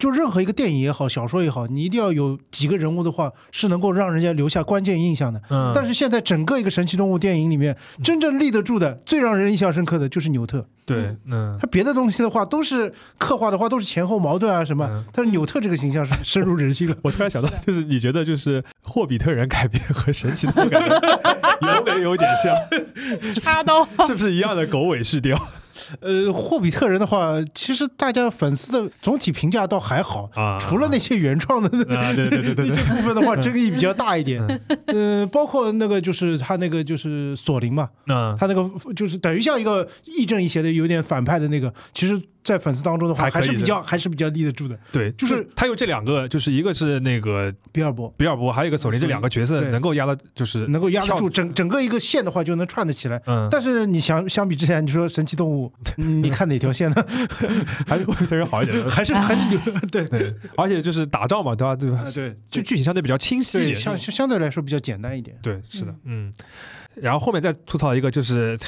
[0.03, 5.41] 就任何一个电影也好，小说也好，你一定要有几个人物的话，是能够让人家留下关键印象的。
[5.49, 10.67] 嗯，但是现在整个一个神奇动物电影里面，真正立得住的、最让人印象深刻的就是纽特。
[10.85, 15.05] 对，嗯他别的东西的话，都是刻画的话，都是前后矛盾啊什么嗯。
[15.13, 16.97] 但是纽特这个形象是深入人心了。
[17.05, 21.01] 我突然想到，就是你觉得就是霍比特人改编和神奇动物改编
[21.79, 22.53] 有没有点像？
[23.41, 23.87] 插刀。
[24.05, 25.41] 是不是一样的狗尾续貂
[26.01, 30.59] 呃，霍比特人的话，其实大家粉丝的总体评价倒还好，啊？
[30.61, 34.43] 除了那些原创的 那些，部分的话，争议比较大一点。
[34.87, 44.79] 嗯，包括那个就是他那个就是索林嘛，嗯，他那个就是等于像一个亦正亦邪的有点反派的那个，其实，在粉丝当中的话，还是比较还是比较立得住的。
[44.91, 53.21] 对，就就是他有这两个，就是一个是那个比尔博比尔博，还有一个索林，这两个角色能够压到，就是能够压得住整整个一个线的话，就能串得起来。
[53.27, 57.07] 嗯，但是你想相比之前，你说神奇动物，嗯 你看哪条线呢？
[57.87, 58.83] 还是特人好一点。
[58.89, 59.59] 还是还是
[59.91, 61.77] 对对，而且就是打仗嘛，对吧？
[61.77, 62.13] 对？
[62.13, 63.77] 对，就剧情相对比较清晰一点。
[63.77, 65.37] 相相对来说比较简单一点。
[65.43, 66.33] 对，是的，嗯。
[66.95, 68.59] 然后后面再吐槽一个，就是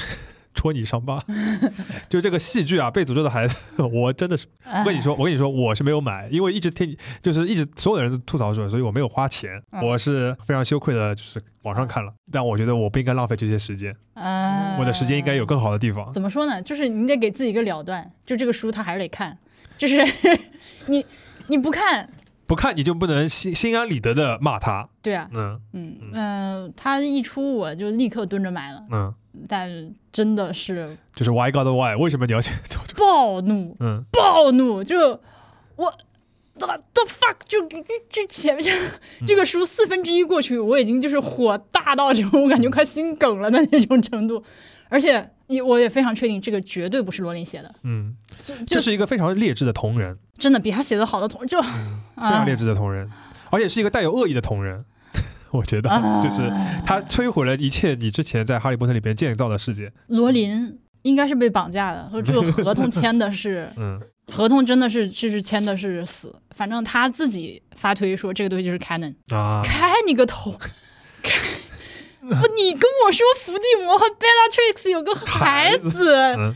[0.55, 1.21] 戳你伤疤，
[2.09, 3.55] 就这个戏剧啊，《被诅咒的孩子》，
[3.87, 9.85] 我真的是，我跟你说，我跟你说，我是没有买，因为一直听你，就是一直所有的人都吐槽说，所以我没有花钱，嗯。
[9.85, 16.11] 我是非常羞愧的，就是网上看了，但我觉得我不应该浪费这些时间，呃我的时间应该有更好的地方。
[16.13, 16.61] 怎么说呢？
[16.61, 19.37] 就是你得给自己一个了断，就这个书他还是得看，
[19.77, 20.01] 就是
[20.87, 21.05] 你
[21.47, 22.09] 你不看，
[22.47, 25.59] 不看你就不能心心安理得的骂他，对啊，嗯。
[25.73, 25.97] 嗯。
[26.13, 29.13] 嗯、他一出我就立刻蹲着买了，嗯，
[29.47, 31.95] 但真的是就是 Why God Why？
[31.95, 32.51] 为什么你要去？
[32.97, 34.03] 暴怒，嗯。
[34.11, 35.19] 暴怒，就
[35.75, 35.93] 我。
[36.57, 38.65] the the fuck 就就就前面
[39.27, 44.41] 这个书四分之一过去，我已经就是火大到这种，我感觉快心梗了的那种程度，
[44.87, 48.15] 而且也我也非常确定这个绝对不是罗琳写的，嗯，
[48.67, 51.69] 这是一个非常劣质的同人，真的比他写的好的同就非
[52.15, 53.09] 常劣质的同人，
[53.51, 54.83] 而且是一个带有恶意的同人。
[55.51, 56.49] 我觉得啊就是
[56.85, 59.89] 他摧毁了一切你之前在《哈利波特》里边建造的世界。
[60.07, 66.35] 罗琳应该是被绑架的，和这个合同签的是嗯合同，真的是就是签的是死。
[66.51, 70.53] 反正他自己发推说这个东西就是 canon，、啊，开你个头！
[71.21, 71.31] 开
[72.41, 76.55] 不，你跟我说伏地魔和 Bellatrix 有个孩子，嗯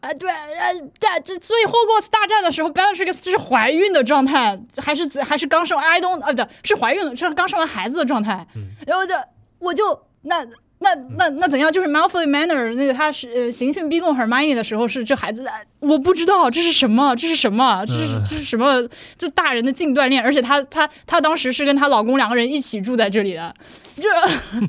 [0.00, 8.46] 啊，对，呃，大，这所以霍格沃茨大战的时候，Bellatrix 是怀孕的状态，还是还是刚生完？I don't 啊，不对，是怀孕的，是刚生完孩子的状态。
[8.54, 9.14] 嗯然后就
[9.58, 10.46] 我就那
[10.80, 11.70] 那那那怎样？
[11.72, 18.88] 就是 Malfoy Manor 那个他是呃刑讯逼供 Hermione 的时候是这孩子，呃我不知道这是什么，这是什么，这是嗯这是什么？
[19.16, 23.54] 这大人的禁锻炼，而且她她她当时是跟她老公两个人一起住在这里的，
[23.96, 24.08] 这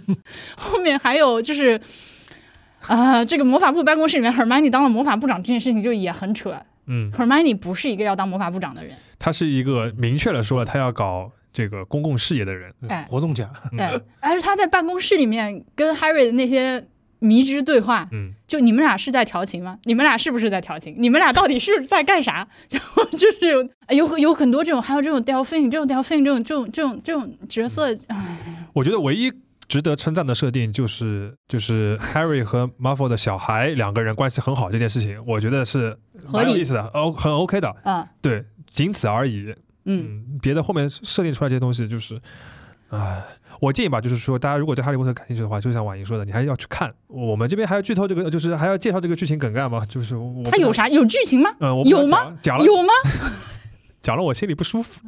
[0.58, 1.80] 后面还有就是。
[2.88, 6.56] 啊、这个魔法部办公室里面，Hermione 当了魔法部长这件事情就也很扯。
[6.88, 12.74] 嗯，Hermione 不是一个要当魔法部长的人，他是一个明确的说他要搞这个公共事业的人。
[12.88, 16.86] 哎活动家，对哎，而是他在办公室里面跟 Harry 的那些
[17.20, 19.78] 迷之对话，嗯，就你们俩是在调情吗？
[19.84, 20.96] 你们俩是不是在调情？
[20.98, 22.48] 你们俩到底是在干啥？
[22.70, 22.80] 就
[23.18, 29.32] 就是有哎有有很多这种，还有这种 Delphine 这种 Delphine 这种这种这种这种角色，唉我觉得唯一
[29.68, 39.54] 值得称赞的设定就是就是 Harry 和 Malfoy 的小孩两个人关系很好这件事情，我觉得是合理蛮有意思的，哦，很 OK 的，嗯，对，仅此而已。
[39.90, 42.20] 嗯，嗯，别的后面设定出来这些东西就是，
[42.90, 43.24] 唉，
[43.60, 46.94] 我建议吧，就是说大家如果对哈利波特感兴趣的话，就像婉莹说的，你还是要去看。
[47.08, 49.86] 我们这边还要剧透这个，就是还要介绍这个剧情梗概吗？
[49.90, 50.72] 就是我他有？
[50.72, 51.50] 啥有剧情吗？
[51.60, 52.58] 嗯，我有吗讲？
[52.58, 52.94] 讲了，有吗？
[54.02, 55.02] 讲了，我心里不舒服。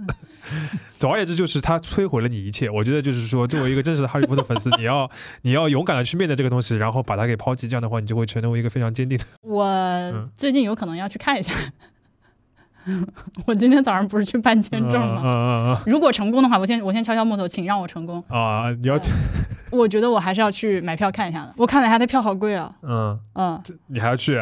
[1.00, 2.70] 总而言之，就是他摧毁了你一切。
[2.70, 5.10] 我觉得就是说，作为一个真实的哈利波特粉丝，你要
[5.44, 7.70] 你要勇敢的去面对这个东西，然后把它给抛弃。
[7.70, 9.24] 这样的话，你就会成为一个非常坚定的。
[9.44, 11.54] 我最近有可能要去看一下。
[13.46, 15.22] 我今天早上不是去办签证吗？
[15.24, 18.24] 嗯嗯嗯如果成功的话，我先我先敲敲木头，请让我成功。
[18.30, 19.10] 嗯啊，你要去，
[19.72, 21.54] 我觉得我还是要去买票看一下的。
[21.58, 22.72] 我看了一下，它票好贵啊。
[22.82, 24.38] 嗯，嗯，你还要去，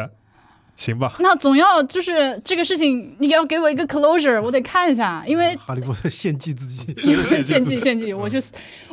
[0.76, 1.12] 行吧？
[1.20, 6.94] 那总要就是这个事情，你要给我一个 closure，我得看一下，因为哈利波特献祭自己，
[7.44, 8.42] 献祭献祭，我去，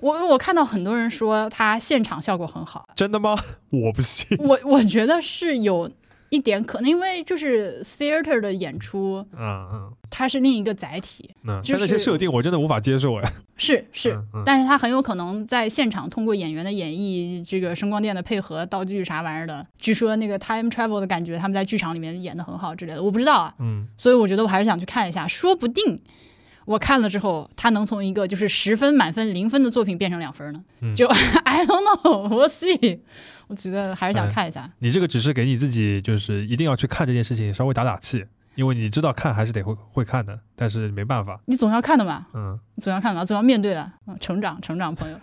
[0.01, 3.37] 我我看到很多人说他现场效果很好，真的吗？
[3.71, 4.37] 我不信。
[4.41, 5.89] 我我觉得是有
[6.29, 9.93] 一点可能，因为就是 theater 的演出，嗯嗯。
[10.09, 13.33] 它是另一个载体，嗯，就是那些设定我真的无法接受哎。
[13.57, 14.43] 是是，嗯嗯。
[14.45, 23.85] 但是他很有可能在现场通过演员的演绎，这个声光电的配合、道具啥玩意儿的，据说那个 time travel 的感觉，他们在剧场里面演的很好之类的，我不知道啊，嗯。
[23.97, 25.99] 所以我觉得我还是想去看一下，说不定
[26.63, 30.95] 我看了之后，他能从一个就是十分满分零分的作品变成两分呢，嗯。
[30.95, 31.05] 就
[31.43, 32.99] I don't know，we'll see，
[33.47, 34.69] 我觉得还是想看一下。
[34.79, 38.25] 你这个只是给你自己就是一定要去看这件事情稍微打打气。
[38.55, 45.15] 因为你知道看还是得会会看的，但是没办法，你总要看的嘛，嗯，你总要看的嘛，总要面对的，嗯，成长，成长，朋友。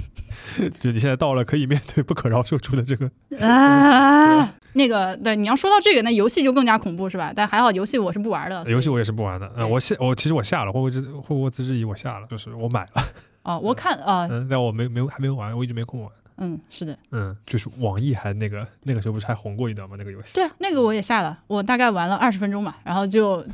[0.78, 7.32] 就你现在到了可以面对不可饶恕处的这个，啊， 那个对，你要说到这个，那游戏就更加恐怖是吧？
[7.34, 8.62] 但还好游戏我是不玩的。
[8.70, 13.02] 游戏我也是不玩的，对嗯，我下我其实我下了《霍霍之霍霍兹之遗》，我下了，就是我买了，
[13.42, 19.96] 哦，我看啊，嗯，但我没没还没有玩，我一直没空玩，嗯，是的，嗯，就是网易还那个那个时候不是还红过一段吗？
[19.98, 23.44] 那个游戏，对啊，那个我也下了，我大概玩了二十分钟吧，然后就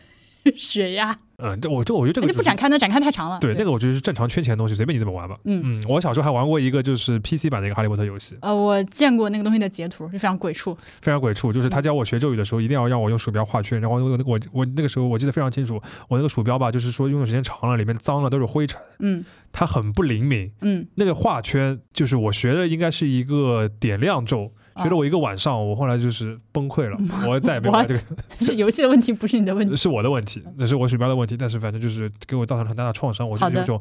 [0.56, 3.38] 血压，嗯，这我这我觉得这个就不展开，那展开太长了。
[3.38, 5.36] 对那个我觉得是正常圈钱的东西，随便你怎么玩吧。
[5.44, 10.74] 嗯嗯，我小时候还玩过一个就是 PC 版的一个哈利波特游戏，呃，我见过那个东西的截图，就非常鬼畜。
[11.02, 11.52] 非常鬼畜。
[11.52, 20.50] 就是他教我学咒语的时候，一定要让我用鼠标画圈，然后我我我那个时候我记得非常清楚，我那个鼠标吧，就是说用的时间长了，里面脏了都是灰尘，嗯它很不灵敏。
[20.60, 24.52] 嗯，那个画圈就是我学的应该是一个点亮咒。
[24.72, 26.96] 啊学了我一个晚上，我后来就是崩溃了，
[27.28, 28.00] 我再也没玩这个，
[28.46, 29.76] 是游戏的问题，不是你的问题。
[29.76, 31.36] 是我的问题，那是我鼠标的问题。
[31.36, 33.80] 但是反正就是给我造成很大的创伤，我就有种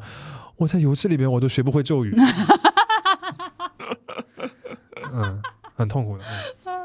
[0.56, 2.16] 我在游戏里边我都学不会咒语，
[5.14, 5.40] 嗯，
[5.76, 6.24] 很痛苦的。
[6.24, 6.34] 嗯啊，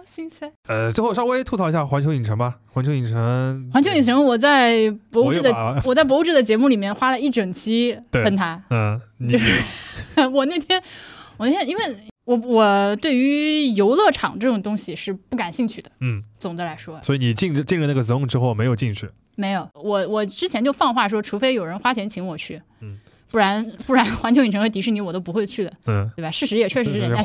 [0.07, 0.51] 心塞。
[0.69, 2.59] 呃，最后稍微吐槽一下环球影城吧。
[2.73, 8.63] 环球影城，环球影城，我在博物志的我 我在博物志的节目里面花了一整期对喷它。
[8.71, 9.35] 嗯，你
[10.33, 10.83] 我那天，
[11.37, 15.91] 我那天，因为我我对于游乐场这种东西是不感兴趣的。
[16.01, 22.99] 嗯，总的来说，所以你进进了那个 zone 之后没有进去，没有，我我之前就放话说，除非有人花钱请我去，嗯，
[23.33, 26.31] 不然 不然环球影城和迪士尼我都不会去的，嗯，对吧？
[26.31, 27.25] 事实也确实是人家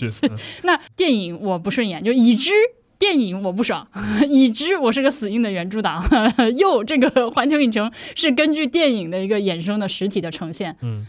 [0.64, 2.52] 那电影我不顺眼，就已知
[2.98, 3.86] 电影我不爽，
[4.28, 6.02] 已知我是个死硬的原著党，
[6.56, 11.04] 又这个环球影城是根据电影的一个衍生的实体的呈现，嗯。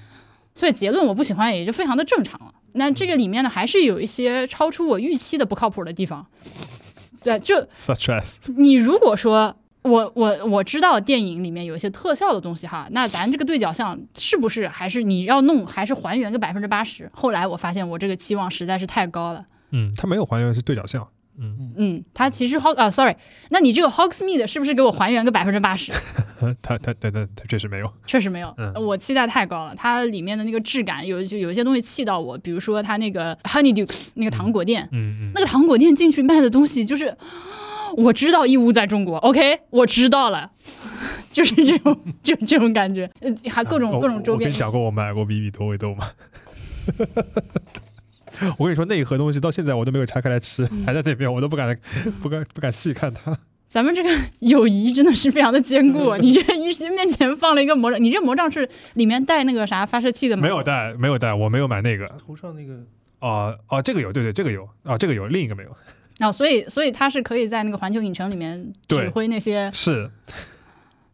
[0.53, 2.53] 所以结论我不喜欢也就非常的正常了。
[2.73, 6.27] 那这个里面呢，还是有一些超出我预期的不靠谱的地方。
[7.23, 17.09] 对，就，such as，你如果说我我我知道电影里面有一些特效的东西哈，那咱这个对角巷是不是还是你要弄还是还原个百分之八十？
[17.13, 19.45] 后来我发现我这个期望实在是太高了。
[19.71, 21.07] 嗯，它没有还原是对角巷，
[21.39, 23.15] 嗯，嗯，它其实 Hog 啊，sorry，
[23.49, 25.91] 那你这个 Hogsmeade 是不是给我还原个百分之八十？
[26.61, 29.73] 它它它它它确实没有，确实没有，嗯我期待太高了。
[29.75, 37.15] 它里面的那个质感有就有一些东西气到我，比如说它那个 Honeydew 那个糖果店，嗯嗯，那个糖果店进去卖的东西就是，
[37.97, 40.51] 我知道义乌在中国，OK，我知道了，
[41.31, 44.57] 就是这种 就这种感觉，呃还各种我各种周边我跟你。
[44.57, 46.09] 讲过，我买过比比多味豆吗？
[48.57, 51.77] 我跟你说，那一盒东西到现在我都没有拆开来吃，嗯还在那边，我都不敢
[52.21, 53.37] 不敢不敢细看它。
[53.67, 56.15] 咱们这个友谊真的是非常的坚固。
[56.17, 60.43] 你这一面前放了一个魔杖，你这魔杖是里面带那个啥发射器的吗？
[60.43, 62.05] 没有带，没有带，我没有买那个。
[62.25, 62.83] 头上那个
[63.19, 65.69] 哦哦，这个有，对对，这个有啊，这个有，另一个没有。
[66.21, 69.69] 哦，所以所以他是可以在那个环球影城里面指挥那些。
[69.71, 70.09] 是，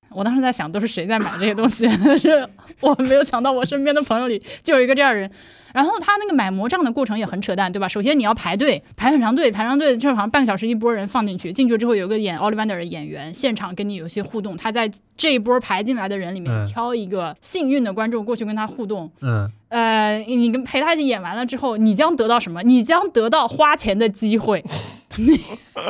[0.10, 1.88] 我当时在想，都是谁在买这些东西？
[2.20, 2.48] 是
[2.82, 5.30] 我没有想到我身边的朋友里就有一个这样的人。
[5.74, 7.88] 然后他那个买魔杖的过程也很扯淡，对吧？
[7.88, 19.12] 首先你要排队，排很长队，排长队，这好像半个小时一波人放进去，进去之后有个演 Ollivander 的演员现场跟你有些互动，他在这一波排进来的人里面嗯挑一个幸运的观众过去跟他互动。
[19.22, 22.64] 嗯，呃，你跟陪他一起演完了之后，你将得到什么？
[22.64, 24.64] 你将得到花钱的机会，
[25.18, 25.32] 你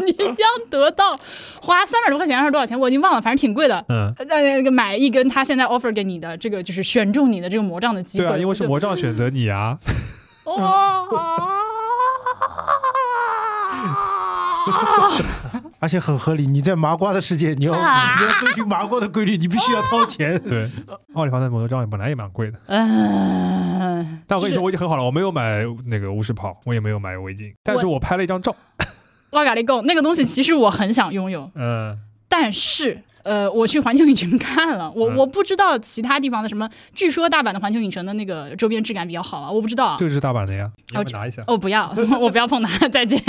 [0.05, 1.19] 你将得到
[1.61, 2.79] 花三百多块钱还是多少钱？
[2.79, 3.85] 我已经忘了，反正挺贵的。
[3.89, 9.77] 嗯，呃，那个买一根他现在 offer 给你的这个就是选中你的这个魔杖的机会，对啊，因为是魔杖选择你啊。
[10.45, 11.03] 就 哇，
[15.79, 16.47] 而且很合理。
[16.47, 20.39] 你在麻瓜的世界，你要啊你要遵循麻瓜的规律，你必须要掏钱。
[20.47, 20.69] 对，
[21.13, 28.55] 奥利凡的摩托杖本来也蛮贵的，嗯，但我跟你说，我已经很好了，我没有买那个巫师袍，我也没有买围巾，但是我拍了一张照。
[29.31, 33.03] 哇嘎利贡那个东西，其实我很想拥有， 嗯，但是。
[33.27, 40.05] 呃，我去环球影城看了，我嗯我不知道其他地方的什么，据说大阪的环球影城的那个周边质感比较好啊，我不知道啊这。
[40.07, 41.43] 个是大阪的呀，要不拿一下？
[41.47, 43.19] 哦，不要， 我不要碰它，再见。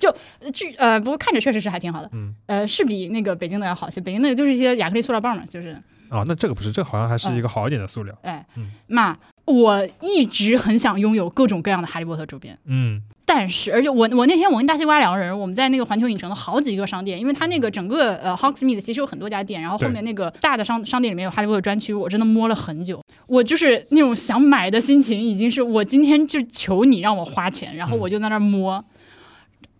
[0.00, 4.00] 就呃据呃，不过看着确实是还挺好的，嗯，呃，是比那个北京的要好些。
[4.00, 5.70] 北京那个就是一些亚克力塑料棒嘛，就是
[6.08, 8.14] 啊，那这个不是，这个好像还是一个好一点的塑料。
[8.22, 12.58] 哎嗯，那我一直很想拥有各种各样的哈利波特周边。
[12.64, 28.84] 嗯但是，而且我我那天我跟大西瓜两个人，我们在那个环球影城的好几个商店，因为它那个整个呃 Hogsmeade 其实有很多家店，然后后面那个大的商商店里面有哈利波特专区，我真的摸了很久，我就是那种想买的心情，已经是我今天就求你让我花钱，然后我就在那儿摸，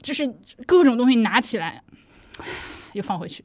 [0.01, 0.27] 就是
[0.65, 1.83] 各种东西拿起来
[2.95, 3.45] 又放回去，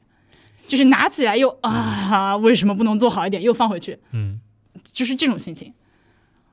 [0.66, 3.42] 就是拿起来又啊，为什么不能做好一点？
[3.42, 4.40] 又放回去，嗯，
[4.82, 5.74] 就是这种心情。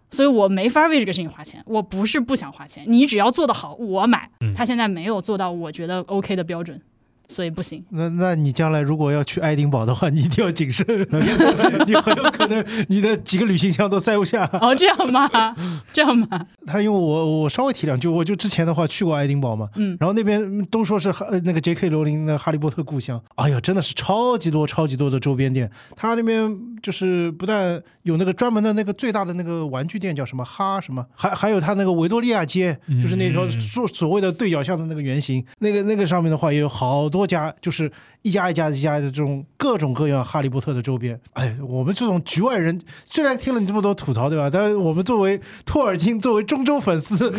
[0.09, 1.61] 所以我没法为这个事情花钱。
[1.65, 4.29] 我不是不想花钱，你只要做得好，我买。
[4.41, 6.81] 嗯他现在没有做到我觉得 OK 的标准，
[7.27, 7.83] 所以不行。
[7.89, 10.85] 那那你将来如果要去爱丁堡的话，你一定要谨慎，
[11.85, 14.49] 你很有可能你的几个旅行箱都塞不下。
[14.61, 15.29] 哦，这样吗？
[15.93, 16.27] 这样吗？
[16.65, 21.13] 他因为我我稍微提两句，我就之前的话去过爱丁堡嘛，嗯，然后那边都说是
[21.43, 21.89] 那个 J.K.
[21.89, 25.69] 罗琳的哈利波特故乡，哎呀，真的是超级多超级多的周边店。
[25.95, 41.19] 他那边就是不但有那个专门的那个最大的那个玩具店叫什么哈什么，还还有他那个维多利亚街，就是那条嗯所所谓的对角巷的那个原型，那个那个上面的话也有好多家，就是一家一家一家的这种各种各样哈利波特的周边。
[41.33, 44.49] 哎，我们这种局外人虽然听了你这么多吐槽，对吧？
[44.51, 47.29] 但是我们作为托尔金，作为中州粉丝，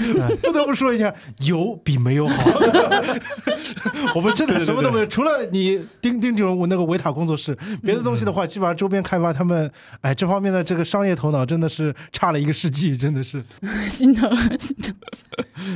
[0.42, 2.60] 不得不说一下，有比没有好。
[4.14, 13.42] 我们真的什么都没有，除了你丁丁这种那个维塔工作室，别的东西的话，基本上周边开发他们，哎，这方面的这个商业头脑真的是差了一个世纪，真的是。
[13.88, 14.94] 心疼心疼。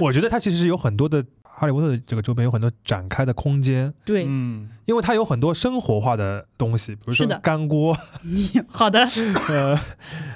[0.01, 9.01] 我觉得他其实是有很多的哈利波特的这个周边有很多展开的空间，对，嗯，因为它有很多生活化的东西，比如说干锅，你 好的，
[9.49, 9.77] 呃，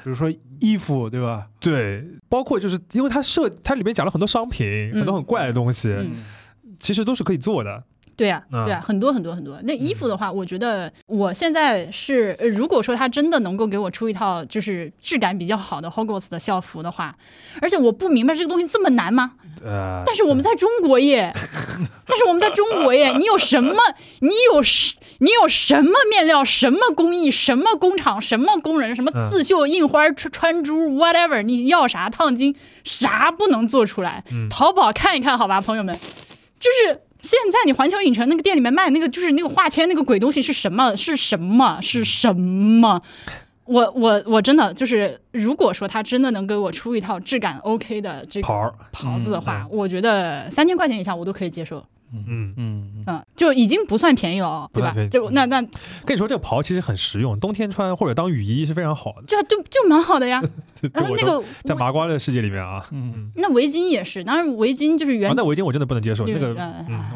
[0.05, 1.48] 比如说衣服，对吧？
[1.59, 6.24] 对，包括就是因为它设它里面讲了很多商品，很多很怪的东西，嗯。
[6.79, 7.83] 其实都是可以做的。
[8.16, 9.61] 对呀、啊对呀、很多很多很多。
[9.64, 17.12] 那衣服的话，我觉得我现在是，呃如果说他真的能够给我出一套就是质感比较好的 Hogwarts 的校服的话，
[17.61, 19.33] 而且我不明白这个东西这么难吗？
[19.64, 21.33] 呃，但是我们在中国耶，
[22.07, 23.74] 但是我们在中国耶，你有什么？
[24.20, 24.94] 你有什？
[25.18, 26.44] 你有什么面料？
[26.44, 27.31] 什么工艺？
[27.31, 28.20] 什么工厂？
[28.20, 28.94] 什么工人？
[28.94, 34.24] 什么刺绣、印花、穿穿珠，whatever，你要啥烫金，啥不能做出来？
[34.31, 35.98] 嗯淘宝看一看，好吧，朋友们，
[36.61, 37.00] 就是。
[37.26, 40.96] 现在你环球影城那个店里面卖那个就是那个画签那个鬼东西是什么？
[40.96, 41.80] 是什么？
[41.82, 43.02] 是什么？
[43.64, 54.95] 我我我真的就是，如果说他真的能给我出一套质感 OK 的这个袍，袍子的话，嗯我觉得三千块钱以下我都可以接受，嗯，嗯，嗯，就已经不算便宜了哦，对吧？
[55.11, 55.61] 就那那
[56.05, 59.23] 跟你说这个袍其实很实用，冬天穿或者当雨衣是非常好的。
[59.27, 60.42] 就就就蛮好的呀。
[60.92, 66.55] 然后那个在麻瓜的世界里面啊，嗯，那围巾也是，当然围巾就是原啊，那围巾我真的不能接受，那个，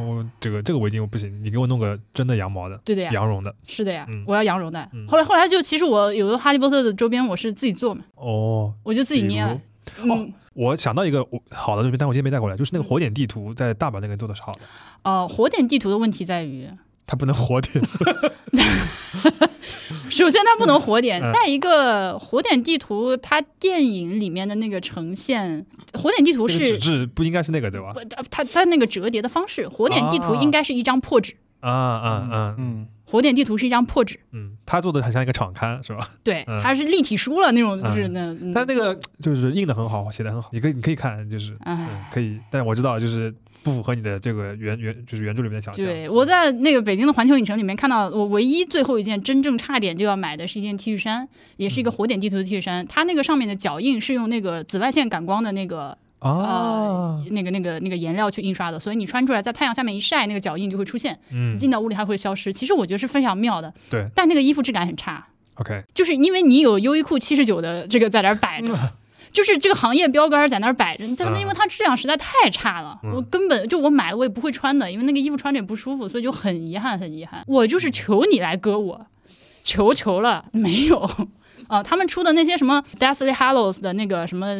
[0.00, 4.88] 我这个这个围巾我不行，你给我弄个真的羊毛的，对的呀，羊绒的，是的呀嗯，我要羊绒的。
[4.92, 5.06] 嗯。
[5.06, 8.74] 后来后来就其实我有的哈利波特的周边我是自己做嘛，哦。
[8.82, 9.60] 我就自己捏了。
[9.96, 14.60] 比如嗯，我想到一个我好的周边，但我今天没带过来，就是那个火点地图，在大阪那个做的是好的，
[15.04, 16.68] 哦，火点地图的问题在于，
[17.06, 17.84] 它不能火点，
[20.10, 21.32] 首先它不能火点，嗯。
[21.32, 27.92] 再一个火点地图它电影里面的那个呈现，火点地图那个纸质不应该是那个对吧？
[27.92, 28.00] 不？
[28.30, 30.40] 它它那个折叠的方式，火点地图啊。
[30.42, 36.10] 应该是一张破纸，啊啊啊，嗯，火点地图是一张破纸，嗯，他做的很像一个场刊是吧？
[36.22, 41.56] 对，嗯它是立体书了那种，就是嗯那，嗯但那个就是印的很好，写的很好，你可以你可以看，就是。
[42.12, 45.84] 可以，但我知道就是不符合你的这个原原就是原著里面的想象。
[45.84, 52.86] 对，我在那个北京的环球影城里面看到，我唯一最后一件真正差点就要买的是一件 T 恤衫，也是一嗯个火点地图的 T 恤衫。
[52.86, 62.52] 它那个上面的脚印是用那个紫外线感光的那个啊呃，那个那个那个颜料去印刷的，所以你穿出来在太阳下面一晒，那个脚印就会出现，嗯进到屋里还会消失。
[62.52, 68.74] 其实我觉得是非常妙的，对但那个衣服质感很差，，OK，就是因为你有优衣库七十九的这个在那儿摆着。
[69.32, 77.44] 就是这个行业标杆在那儿摆着，但是因为它质量实在太差了，嗯我根本就我买了我也不会穿的，因为那个衣服穿着也不舒服，所以就很遗憾，很遗憾。
[77.46, 79.06] 我就是求你来割我，
[79.62, 81.08] 求求了，没有。
[81.70, 84.56] 啊，他们出的那些什么 Deathly Hallows 的那个什么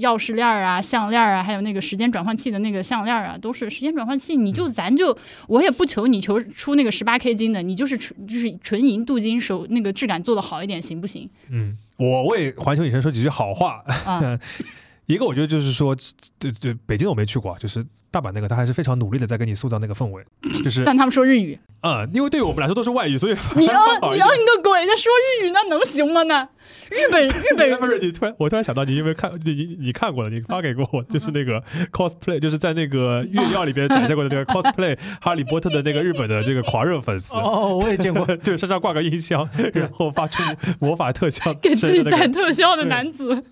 [0.00, 4.34] 钥匙链儿啊、项链儿啊，还有那个时间转换器的那个项链儿啊，都是时间转换器。
[4.36, 5.16] 你就咱就
[5.48, 11.28] 我也不求你求出那个十八 K 金的，你就是纯就是纯银镀金手那个质感做的好一点，行不行？
[11.50, 13.84] 嗯，我为环球影城说几句好话。
[14.06, 14.38] 啊，
[15.04, 15.94] 一个我觉得就是说，
[16.38, 20.24] 这这北京我没去过啊，就是大阪那个，他还是非常努力的在给你塑造那个氛围，
[20.64, 23.72] 就是但他们说日语，嗯，因为对于我们来说都是外语，所以你不
[24.06, 26.22] 好意思嗯你嗯个鬼那说日语，那能行吗？
[26.24, 26.42] 那
[26.90, 27.70] 日本日本。
[27.80, 30.28] 不是你突然，我突然想到，你有没有看你你你看过了？
[30.30, 40.42] 你发给过我，就是那个 cosplay，就是在那个月曜里边展现过的 那个 cosplay 哈利波特的那个日本的这个狂热粉丝，哦，我也见过，就身上挂个音箱，然后发出
[40.80, 42.32] 魔法特效，给自己带身上那个。
[42.40, 43.42] 特效的男子，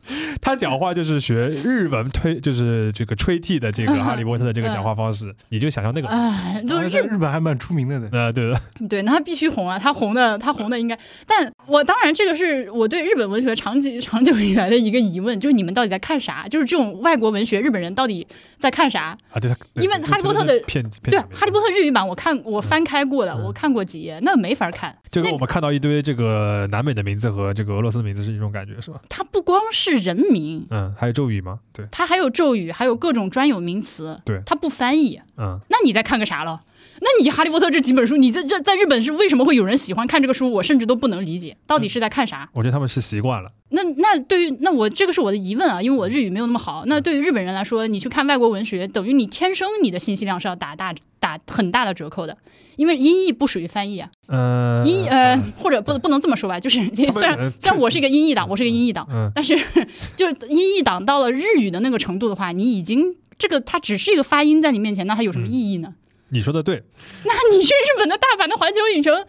[0.43, 8.09] 他讲话就是学日文推，就是这个吹替的这个哈利波特的这个讲话方式，你就想象那个，哎，就日日本还蛮出名的呢。
[8.13, 16.47] 呃，对的， 对，那他必须红啊，他红的他红的应该，但我当然这个是我对日本文学长期长久以来的一个疑问，就是你们到底在看啥？
[16.49, 18.27] 就是这种外国文学，日本人到底
[18.59, 19.17] 在看啥？
[19.31, 24.97] 啊，对，他对因为哈利波特的片片对哈利波特日语版我看我翻开过的，嗯我看过几页，那没法看。
[25.11, 29.01] 就跟我们看到一堆这个南美的名字和这个俄罗斯的名字是一种感觉，是吧？
[29.09, 31.61] 它不光是人名，嗯，还有咒语吗？
[31.73, 35.21] 对，它还有咒语，还有各种专有名词，对它不翻译。
[35.37, 36.61] 嗯，那你在看个啥了？
[37.01, 40.51] 那你《哈利波特》这几本书，你在这在日本是为什么会有人喜欢看这个书？
[40.51, 42.49] 我甚至都不能理解，到底是在看啥？
[42.55, 43.51] 我觉得他们是习惯了。
[43.71, 46.83] 那那对于那我这个是我的疑问啊，因为我日语没有那么好。
[46.87, 52.37] 那对于日本人来说，你去看外国文学，等于你天生你的信息量是要打大打很大的折扣的，
[52.75, 54.11] 因为音译不属于翻译啊。
[54.27, 59.57] 嗯，音呃或者不不能这么说吧，就是 虽然呃虽然我是一个音译党，我是一个音译党，嗯但是
[60.17, 65.95] 就是音译党到了日语的那个程度的话，你已经这个它只是一个发音在你面前，那它有什么意义呢？
[66.31, 66.83] 你说的对，
[67.25, 69.25] 那你去日本的大阪的环球影城，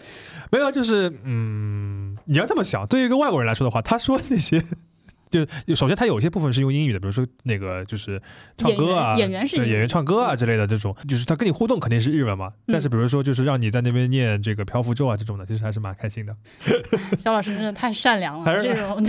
[0.52, 4.64] 没有，就是嗯，你要这么想，对于一个外国人来说的话，他说那些。
[5.30, 8.20] 就是首先，他有一些部分是用英语的，比如说那个就是
[8.58, 12.48] 唱歌啊，演员演员是演员唱歌啊之类的这种，就是他跟你互动肯定是日文嘛。
[12.66, 16.36] 嗯但是比如说就是让你在那边念这个漂浮咒啊这种的，其实还是蛮开心的。
[17.16, 19.06] 肖老师真的太善良了，还是这种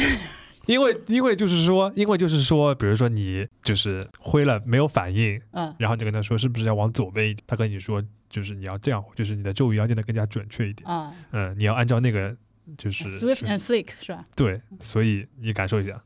[0.67, 5.75] 因为因为就是说，因为就是说，比如说你就是挥了没有反应，嗯。
[5.79, 12.37] 然后你就跟他说是不是要往左边一点，他跟你说就是你要这样，就是你的咒语要念得更加准确一点，啊嗯，你要按照那个
[12.79, 14.25] 就是，Swift and Flick 是吧？
[14.37, 16.01] 对，所以你感受一下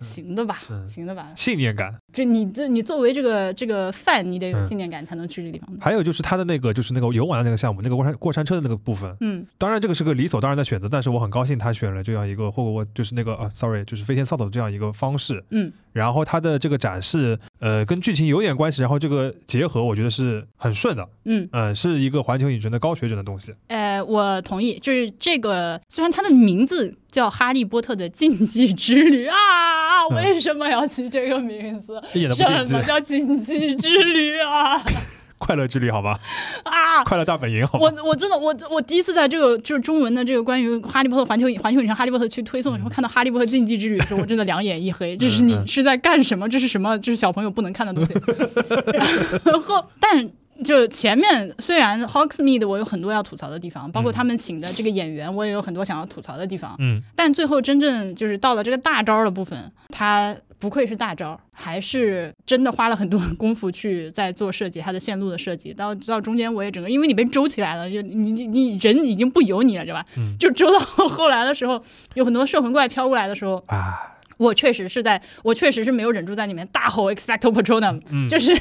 [0.00, 1.32] 行的吧，嗯行的吧。
[1.36, 1.94] 信念感。
[2.12, 5.68] 这你这你作为这个这个饭，你得有嗯信念感才能去这个地方。
[5.80, 15.44] 还有就是他的那个就是那个游玩的那个项目，那个过山过山车的那个部分，嗯当然这个是个理所当然的选择，但是我很高兴他选了这样一个霍格沃就是那个啊，sorry，就是飞天扫帚这样一个方式。
[15.50, 23.52] 嗯然后它的这个展示，呃，跟剧情有点关系，然后这个结合，我觉得是很顺的，嗯，嗯、是一个环球影城的高水准的东西。
[23.66, 32.00] 呃，我同意，就是这个，虽然它的名字叫《哈利波特的禁忌之旅》啊，嗯为什么要起这个名字？
[32.34, 32.46] 什
[32.76, 34.82] 么，叫禁忌之旅啊？
[35.38, 36.18] 快乐之旅，好吧，
[36.64, 37.04] 啊！
[37.04, 37.84] 快乐大本营，好吧。
[37.96, 46.48] 我我真的我我第一次在这个就是中文的这个关于哈利波特环球环球影城哈利波特去推送的时候，看到哈利波特禁忌之旅的时候，我真的两眼一黑，这是你嗯是在干什么？
[46.48, 46.98] 这是什么？
[46.98, 48.14] 这是小朋友不能看的东西。
[49.44, 50.28] 然后，但
[50.64, 56.74] 就前面虽然 Hogsmeade 我有很多要吐槽的地方，包括嗯他们请的这个演员，我也有很多想要吐槽的地方。
[56.78, 65.72] 嗯，但最后真正就是到了这个大招的部分，他不愧是大招，还是真的花了很多功夫去在做设计，它的线路的设计。
[65.72, 70.04] 到到中间我也整个，因为你被周起来了，就你你你人已经不由你了，对吧？
[70.16, 71.80] 嗯就周到后来的时候，
[72.14, 78.52] 有很多摄魂怪飘过来的时候，啊，我确实是在，我确实是没有忍住在里面大吼 “expecto patronum”，、嗯，就是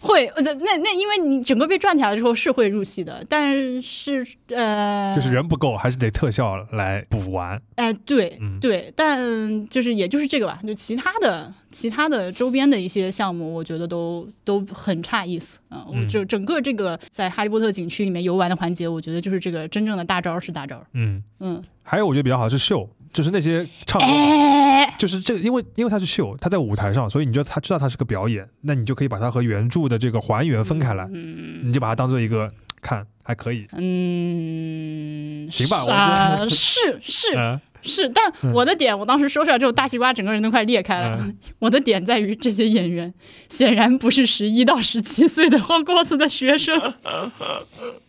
[0.00, 7.60] 会呃那那因为你整个被转起来的时候是会入戏的，但是呃，就是人不够，还是得特效来补完。
[7.76, 15.86] 哎，对嗯对，但就是也就是这个吧，就其他的其他的周边的一些项目，我觉得都都很差意思啊。
[16.08, 20.84] 就整个这个在哈利波特景区里面游玩的环节，我觉得就是这个真正的大招是大招。
[20.92, 24.06] 嗯，嗯，还有我觉得比较好的是秀，就是那些唱歌。
[24.06, 32.52] 哎，就是这个，因为因为他是秀，他在舞台上，所以你就他知道他是个表演，那你就可以把它和原著的这个还原分开来，嗯你就把它当做一个
[32.82, 33.66] 看还可以。
[33.72, 41.18] 嗯，行吧我是是嗯 是，但我的点，我当时说出来之后，大西瓜整个人都快裂开了。
[41.20, 43.12] 嗯我的点在于这些演员
[43.48, 46.78] 显然不是十一到十七岁的霍格沃茨的学生，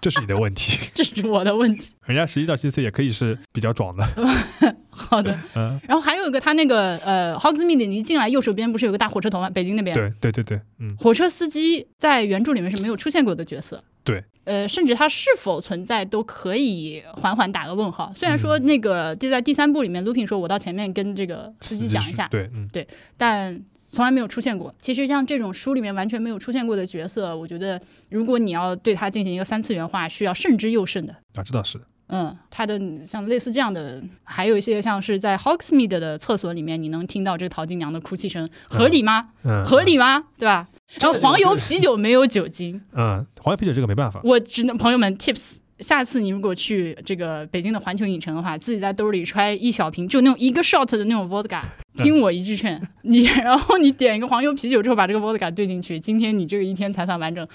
[0.00, 0.78] 这是你的问题。
[0.94, 1.92] 这是我的问题。
[2.06, 4.06] 人家十一到十七岁也可以是比较壮的。
[4.90, 9.48] 好的，嗯，然后还有一个，他那个呃，Hogsmeade，你一进来右手边不是有个大火车头吗？
[9.48, 13.82] 北京那边，对对对对，嗯，火车司机在原著里面是没有出现过的角色。
[14.04, 18.12] 对，呃，甚至他是否存在都可以缓缓打个问号。
[18.14, 22.86] 虽然说嗯那个就在第三部里面，Lupin 说我到前面跟这个司机讲一下，对，嗯对
[23.16, 23.58] 但
[23.90, 24.74] 从来没有出现过。
[24.80, 31.12] 其实像这种书里面完全没有出现过的角色，我觉得如果你要对他进行一个三次元化，需要慎之又慎的。
[31.34, 39.28] 啊，这倒是，嗯，他的像类似这样的，还有一些像是在 Hogsmeade 的厕所里面，你能听到这个淘金娘的哭泣声，合理吗？
[39.44, 40.24] 嗯，合理吗？
[40.38, 40.68] 对吧？
[41.00, 45.58] 然后黄油啤酒没有酒精，嗯，黄油啤酒这个没办法，我只能朋友们 tips。
[45.80, 51.60] 下次你如果去这个北京的环球影城的话，自己在兜里揣一小瓶，就那种一个 shot 的那种 vodka，
[51.96, 57.46] 听我一句劝，你 然后你点一个黄油啤酒之后，把这个 vodka 兑进去，今天你这个一天才算完整。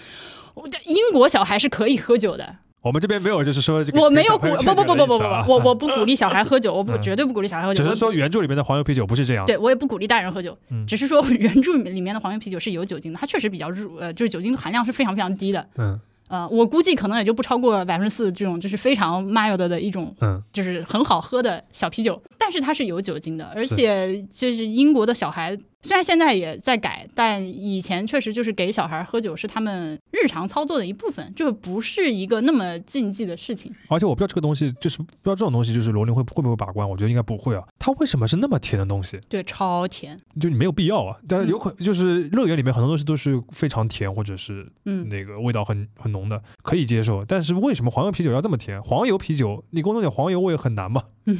[0.53, 7.83] 我英国小孩是可以喝酒的，我们这边没有就是说这个我没有鼓不不不不不不不，我我不鼓励小孩喝酒，我不嗯绝对不鼓励小孩喝酒。
[7.83, 15.67] 只我是说原著里面的黄油啤酒不是这样，对我也不鼓励大人喝酒，嗯只是说原著里面的黄油啤酒是有酒精的，它确实比较入呃，就是酒精含量是非常非常低的。
[15.77, 20.41] 嗯呃，我估计可能也就不超过百分之四这种，就是非常 mild 的一种，嗯。
[20.51, 33.71] 就是很好喝的小啤酒，但是它是有酒精的，而且就是英国的小孩虽然现在也在改，但以前确实就是给小孩喝酒是他们日常操作的一部分，就不是一个那么禁忌的事情。
[33.87, 36.89] 而且我不知道这个东西，就是不知道这种东西，就是罗琳会会不会把关？
[36.89, 37.63] 我觉得应该不会啊。
[37.77, 39.19] 它为什么是那么甜的东西？
[39.29, 40.19] 对，超甜。
[40.41, 41.15] 就你没有必要啊。
[41.27, 47.23] 但是有可就是乐园里面很多东西都是非常甜，或者是嗯，那个味道很很浓的，可以接受。
[47.23, 48.81] 但是为什么黄油啤酒要这么甜？
[48.81, 51.03] 黄油啤酒你给我弄点黄油味很难吗？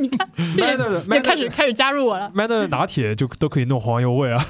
[0.00, 2.30] 你看， Manner 也开始开始加入我了。
[2.34, 4.46] Manner 拿铁就都可以弄黄油味啊，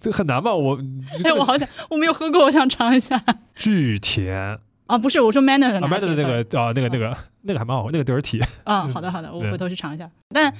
[0.00, 0.54] 这 很难吧？
[0.54, 0.78] 我
[1.24, 3.22] 哎，我好想，我没有喝过，我想尝一下。
[3.54, 8.42] 巨甜啊，不是，我说 Manner 的、啊、Manner 的那个啊，那个那个那个还蛮好，那个 dirty。
[8.64, 10.08] 啊， 好的好的，我回头去尝一下。
[10.30, 10.52] 但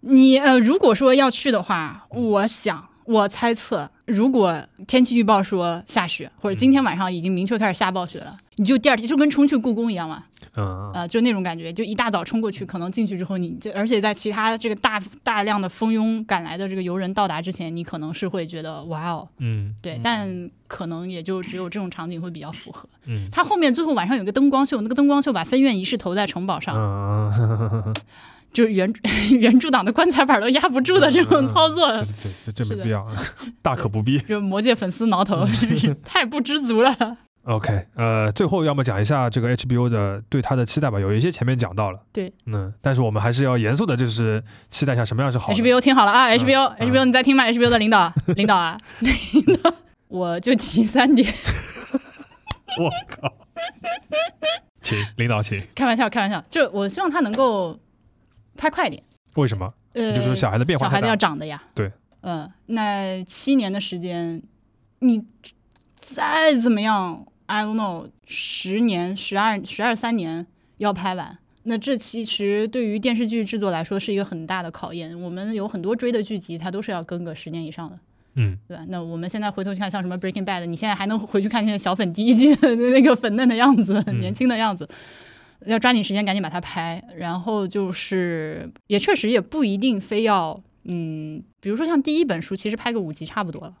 [0.00, 2.88] 你呃，如果说要去的话，我想。
[3.06, 10.24] 我猜测，如果天气预报说下雪，或者今天晚上已经明确开始下暴雪了，你就第二天就跟冲去故宫一样嘛，
[10.54, 19.74] 啊，呃，就那种感觉，就一大早冲过去，可能进去之后你，就而且在其他这个大大量的蜂拥赶来的这个游人到达之前，你可能是会觉得哇哦，嗯。
[19.80, 22.86] 对，但可能也就只有这种场景会比较符合。
[23.06, 23.28] 嗯。
[23.32, 27.94] 它后面最后晚上有个灯光秀，那个灯光秀把分院仪式投在城堡上，嗯，
[28.54, 28.90] 就是原
[29.38, 31.86] 原著党的棺材板都压不住的这种操作，
[32.46, 33.06] 对，这没必要，
[33.60, 34.18] 大可不必。
[34.20, 36.96] 就魔界粉丝挠头，真是太不知足了。
[37.42, 45.52] OK，呃，最后要么讲一下这个 HBO 的对它的期待吧，有一些前面讲到了，对，嗯，但是我们还是要严肃的，就是期待一下什么样是好。
[45.52, 49.12] HBO 听好了啊，HBO，HBO 你在听吗？HBO 的领导领导啊，领
[49.62, 49.74] 导，
[50.08, 51.30] 我就提三点，
[52.80, 52.90] 我
[53.20, 53.30] 靠，
[54.80, 57.78] 请领导请，开玩笑开玩笑，就我希望他能够
[58.56, 59.02] 拍快一点。
[59.36, 59.72] 为什么？
[59.94, 61.62] 呃，就是说小孩的变化小孩子要长的呀。
[61.74, 61.90] 对，
[62.22, 64.42] 嗯、那七年的时间，
[65.00, 65.24] 你
[65.94, 70.46] 再怎么样，I don't know，十年、十二、十二三年
[70.78, 75.18] 要拍完，那这其实对于电视剧制作来说是一个很大的考验。
[75.20, 77.98] 我们有很多追的剧集，它都是要跟个十年以上的。
[78.36, 78.84] 嗯对吧？
[78.88, 84.88] 那我们现在回头去看，像什么 Breaking Bad，你现在还能回去看现在小粉第一季的那个粉嫩的样子，嗯年轻的样子，
[85.66, 87.02] 要抓紧时间赶紧把它拍。
[87.16, 93.74] 然后就是，也确实也不一定非要，嗯，比如说像第一本书，其实拍个五集差不多了，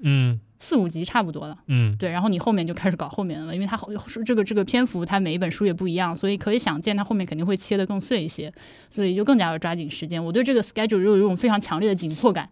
[0.00, 1.58] 嗯四五集差不多了。
[1.66, 3.88] 嗯，对，然后你后面就开始搞后面了，因为它后
[4.24, 8.52] 这个这个篇幅，它每一本书也不一样，所以可以想见它后面肯定会切得更碎一些，
[8.88, 10.24] 所以就更加要抓紧时间。
[10.24, 12.48] 我对这个 schedule 有一种非常强烈的紧迫感。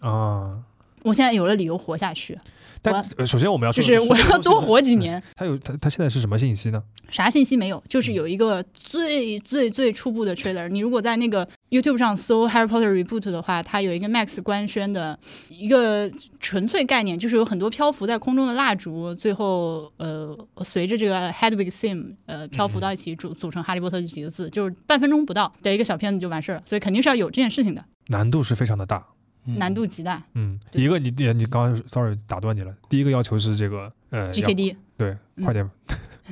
[0.00, 0.62] 啊。
[1.04, 2.38] 我现在有了理由活下去，
[2.82, 5.12] 但呃首先我们要就说的是我要多活几年。
[5.14, 5.22] 年。
[5.36, 6.82] 他有他他现在是什么信息呢？
[7.08, 10.68] 啥信息没有，就是有一个最最最初步的 trailer。
[10.68, 15.18] 你如果在那个 YouTube 上搜《Harry Potter Reboot》的话，它有一个 Max 官宣的
[15.48, 16.10] 一个
[16.40, 26.62] 纯粹概念，就是有很多漂浮在空中的蜡烛，最后呃随着这个 Hedwig Theme 呃漂浮到一起组组成《哈利波特》这几个字，就是半分钟不到的一个小片子就完事儿了。
[26.64, 29.06] 所以肯定是要有这件事情的，难度是非常的大。
[29.44, 30.22] 难度极大。
[30.34, 35.68] 嗯，对一个你你你刚刚 sorry 打断你了，第一个要求是这个呃 GKD 对，嗯快点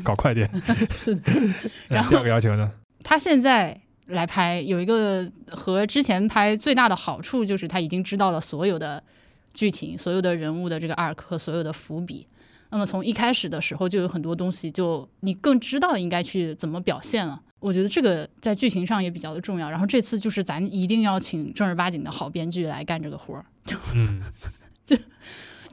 [0.02, 0.48] 搞快点。
[0.90, 1.32] 是的。
[1.32, 1.42] 呃
[1.96, 2.70] 然后第二个要求呢？
[3.02, 9.02] 他现在来拍有一个和之前拍最大的好处就是他已经知道了所有的
[9.54, 12.26] 剧情、所有的人物的这个 arc 和所有的伏笔。
[12.70, 17.40] 那么从一开始的时候就有很多东西，就你更知道应该去怎么表现了。
[17.61, 19.70] 我觉得这个在剧情上也比较的重要。
[19.70, 23.44] 然后这次就是咱一定要请正儿八经的好编剧来干这个活儿，
[23.94, 24.22] 嗯，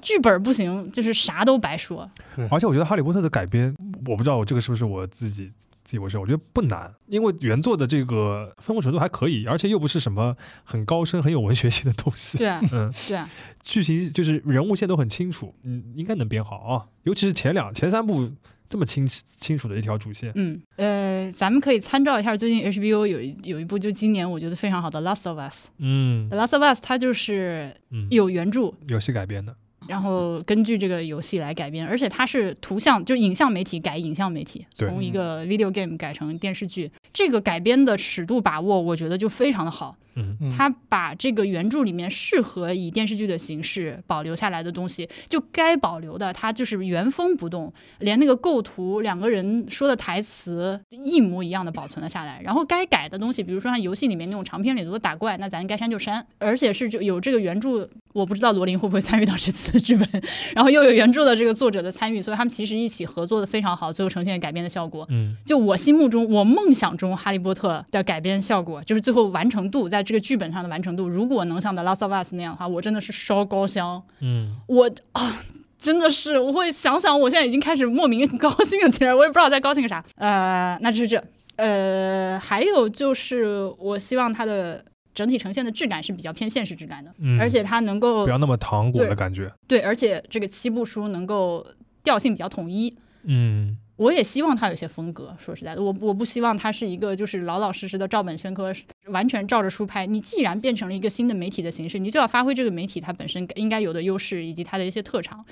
[0.02, 2.10] 剧本不行就是啥都白说。
[2.52, 3.76] 而且我觉得《哈利波特》的改编，
[4.06, 5.52] 我不知道我这个是不是我自己
[5.84, 12.38] 自以为是，我觉得不难，因为原作的这个丰富程度还可以，而且又不是什么很高深、很有文学性的东西。
[12.38, 13.30] 对啊，嗯，对啊，
[13.64, 16.86] 剧情就是人物线都很清楚，嗯，应该能编好啊。
[17.04, 18.30] 尤其是前两、前三部
[18.70, 19.08] 这么清
[19.40, 20.32] 清楚的一条主线。
[20.36, 25.66] 嗯，呃，咱们可以参照一下最近 HBO 有一有一部就今年我觉得非常好的《Last of Us》。
[25.80, 29.56] 嗯《Last of Us》它就是嗯，有原著，游戏改编的。
[29.88, 39.96] 然后根据这个游戏来改编，而且它是图像，就是影像媒体改影像媒体，从一个 video game 改成电视剧，这个改编的尺度把握，我觉得就非常的好。
[40.18, 52.42] 嗯嗯他把这个原著里面适合以电视剧的形式保留下来的东西，就该保留的，他就是原封不动，连那个构图、两个人说的台词一模一样的保存了下来。
[52.44, 60.08] 然后该改的东西，比如说像游戏里面那种长篇里头的打怪，那咱该删就删，而且是就有这个原著，我不知道罗琳会不会参与到这次的剧本，
[60.56, 65.06] 然后又有原著的这个作者的参与，所以他们其实一起合作的非常好，最后呈现改编的效果。
[65.10, 74.02] 嗯就我心目中，我梦想中《哈利波特》的改编效果，就是最后完成度，在这个剧本上的完成度，如果能像《The Last of Us》那样的话，我真的是烧高香。
[74.22, 75.44] 嗯我啊，
[75.78, 80.02] 真的是，我会想想，我现在已经开始莫名高兴了起来，我也不知道在高兴个啥。
[80.16, 81.22] 呃，那就是这，
[81.58, 89.52] 呃，还有就是，我希望它的整体呈现的质感是比较偏现实质感的，嗯而且它能够不要那么糖果的感觉。
[89.68, 91.68] 对，而且这个七部书能够
[92.02, 92.98] 调性比较统一。
[93.24, 95.36] 嗯我也希望他有些风格。
[95.38, 98.72] 说实在的，我我不希望他是一个就是老老实实的照本宣科，
[99.08, 100.06] 完全照着书拍。
[100.06, 105.44] 你既然变成了一个新的媒体的形式，你就要发挥这个媒体它本身应该有的优势以及它的一些特长。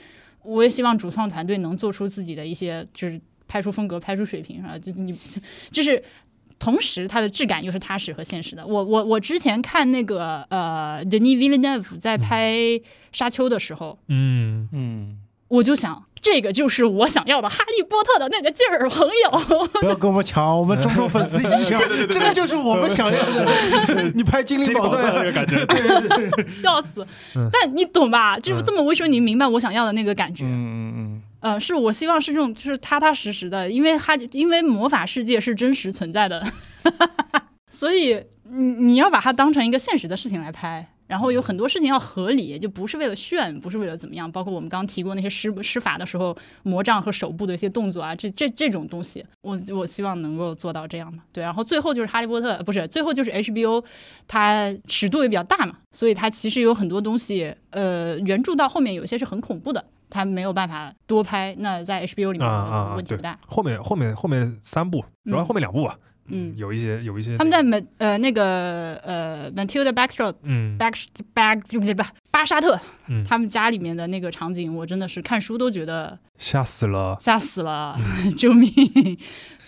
[0.44, 5.14] 我也希望主创团队能做出自己的一些就是拍出风格、拍出水平啊，就你
[5.70, 6.02] 就是。
[6.58, 8.66] 同时，它的质感又是踏实和现实的。
[8.66, 12.54] 我我我之前看那个呃，Denis Villeneuve 在拍
[13.12, 15.20] 《沙丘》的时候，嗯，嗯，
[15.50, 19.68] 我就想，这个就是我想要的哈利波特的那个劲儿， 朋友。
[19.80, 24.12] 不要跟我们抢，我们中国粉丝一起抢， 这个就是我们想要的。
[24.16, 25.56] 你拍精灵宝钻那个感觉。
[26.50, 27.06] 笑死
[27.38, 27.48] 嗯！
[27.54, 28.40] 但你懂吧？
[28.40, 30.44] 就嗯这么我说，你明白我想要的那个感觉。
[30.46, 36.44] 嗯嗯呃，是我希望是这种，就是踏踏实实的，因为哈，因为魔法世界是真实存在的，
[37.70, 38.20] 所以
[38.50, 40.88] 你你要把它当成一个现实的事情来拍。
[41.08, 44.32] 然后有很多事情要合理，就不是为了炫，不是为了怎么样。
[44.32, 51.20] 包括我们刚刚提过那些施施法的时候，魔杖和手部的一些动作啊，这这这种东西，我我希望能够做到这样的。
[51.32, 53.84] 对，然后最后就是哈利波特，不是最后就是 HBO，
[54.28, 61.56] 它尺度也比较大嘛，所以它其实有很多东西，呃，原著到后面有一些是很恐怖的，它没有办法多拍。
[61.60, 63.38] 那在 HBO 里面问题不大。
[63.46, 65.98] 后面后面后面三部，主要嗯后面两部吧。
[66.30, 72.12] 嗯有一些有一些他们在美呃那个呃 Matilda Backshot 嗯 Back Back 对不对吧？
[72.32, 77.16] 巴沙特，嗯他们家里面的那个场景，我真的是看书都觉得吓死了。
[77.20, 77.98] 吓死了，
[78.36, 78.70] 救命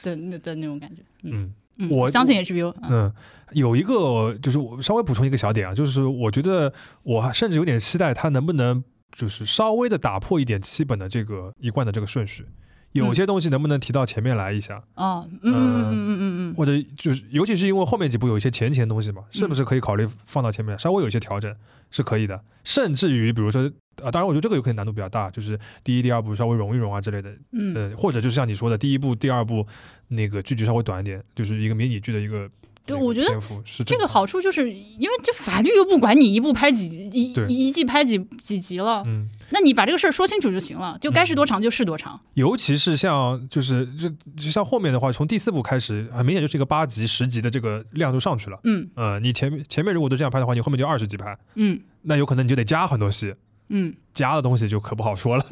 [0.04, 1.02] 的那的那种感觉。
[1.24, 1.54] 嗯
[1.92, 3.14] 我相信 HBO，嗯嗯，
[3.52, 8.84] 有一个就是我稍微补充一个小点啊，就是我觉得我甚至有点期待他能不能
[9.16, 12.48] 就是稍微的打破一点七本的这个一贯的这个顺序。
[12.94, 21.54] 有嗯些东西能不能提到前面来一下，哦，嗯嗯嗯嗯嗯嗯或者就是尤其是因为后面几部有一些前前东西嘛，是不是可以考虑放到前面，稍微有一些调整
[21.92, 22.42] 是可以的。
[22.64, 23.64] 甚至于比如说
[24.04, 29.66] 啊，当然我觉得这个有可能难度比较大，就是第一、第二部稍微融一融啊之类的，嗯或者就是像你说的，第一部、第二部
[30.10, 32.50] 那个剧集稍微短一点，就是一个迷你剧的一个。
[32.88, 42.20] 那个对我觉得是这个好处就是因为这法律又不管你一部拍几一一一季拍几几集了，嗯，那你把这个事儿说清楚就行了，就该是多长就是多长。
[42.34, 48.60] 尤其是像就是就就像后面的话，从第四部开始，很明显就是一个八集、十集的这个量就上去了。
[48.64, 53.34] 嗯呃，你前面前面如果都这样拍的话，你后面就二十集拍，嗯那有可能你就得加很多戏，
[53.70, 55.46] 嗯，加的东西就可不好说了。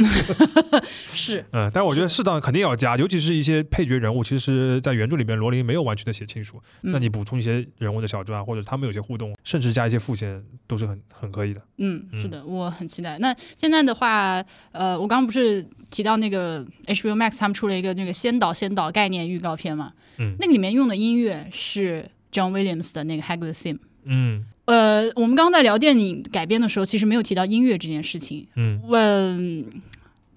[1.13, 11.61] 是，嗯，但是我觉得适当肯定要加，尤其是一些配角人物，其实在原著里边罗琳没有完全的写清楚，嗯那你补充一些人物的小传，或者他们有些互动，甚至加一些副线，都是很很可以的。
[11.77, 13.17] 嗯，是嗯的，我很期待。
[13.19, 19.91] 那现在的话，呃，我刚刚不是提到那个 HBO Max 他们出了一个那个先导先导概念预告片嘛？
[20.17, 23.79] 嗯那个里面用的音乐是 John Williams 的那个 Hagrid Theme。
[24.05, 28.47] 嗯呃，我们刚刚在聊电影改编的时候，其实没有提到音乐这件事情。
[28.55, 29.65] 嗯嗯，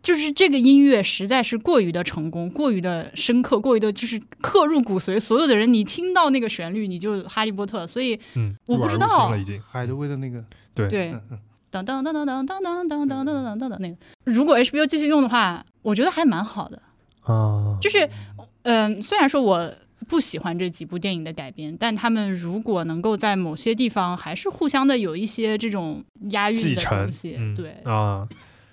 [0.03, 5.19] 就是这个音乐实在是过于的成功，过于的深刻，过于的就是刻入骨髓。
[5.19, 7.87] 所有的人，你听到那个旋律，你就哈利波特。
[7.87, 9.61] 所以，嗯，我不知道了已经。
[9.71, 10.43] 海德威的那个，
[10.75, 11.15] 对对，
[11.71, 16.81] 当当当当当当当当当当当当那个，如果 HBO 继续用的话，我觉得还蛮好的。
[17.23, 18.09] 啊，就是，
[18.63, 19.71] 嗯、虽然说我
[20.09, 28.27] 不喜欢这几部电影的改编，但他们如果能够在某些地方还是互相的有一些这种押韵的东西，嗯对，啊，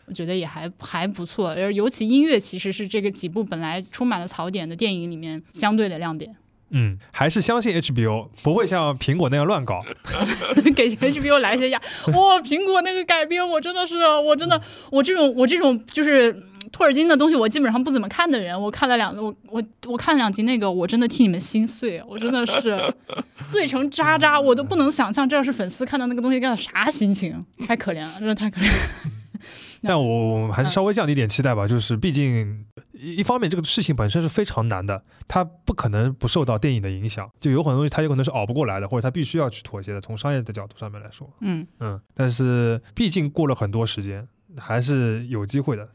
[0.05, 1.49] 我觉得也还还不错。
[1.49, 6.35] 而尤其音乐其实是这个几部本来充满了槽点的电影里面相对的亮点。
[6.71, 9.83] 嗯，还是相信 HBO 不会像苹果那样乱搞。
[10.75, 12.39] 给 HBO 来一些压，哇！
[12.41, 14.59] 苹果那个改编，我真的是，我真的，
[14.89, 22.77] 我这种我这种就是嗯托尔金的东西，我基本上不怎么看的人，我看了两，我我我看两集那个，我真的替你们心碎，我真的是
[23.41, 29.11] 碎成渣渣，我都不能想象这要是粉丝看到那个东西该有啥心情，太可怜了，真的太可怜了。
[29.87, 40.01] 但我我们还是稍微降低一点期待吧，就是毕竟一一方面这个事情本身是非常难的，它不可能不受到电影的影响，就有很多东西它有可能是熬不过来的，或者它必须要去妥协的。
[40.01, 45.87] 从商业的角度上面来说，嗯，嗯，但是毕竟过了很多时间，还是有机会的。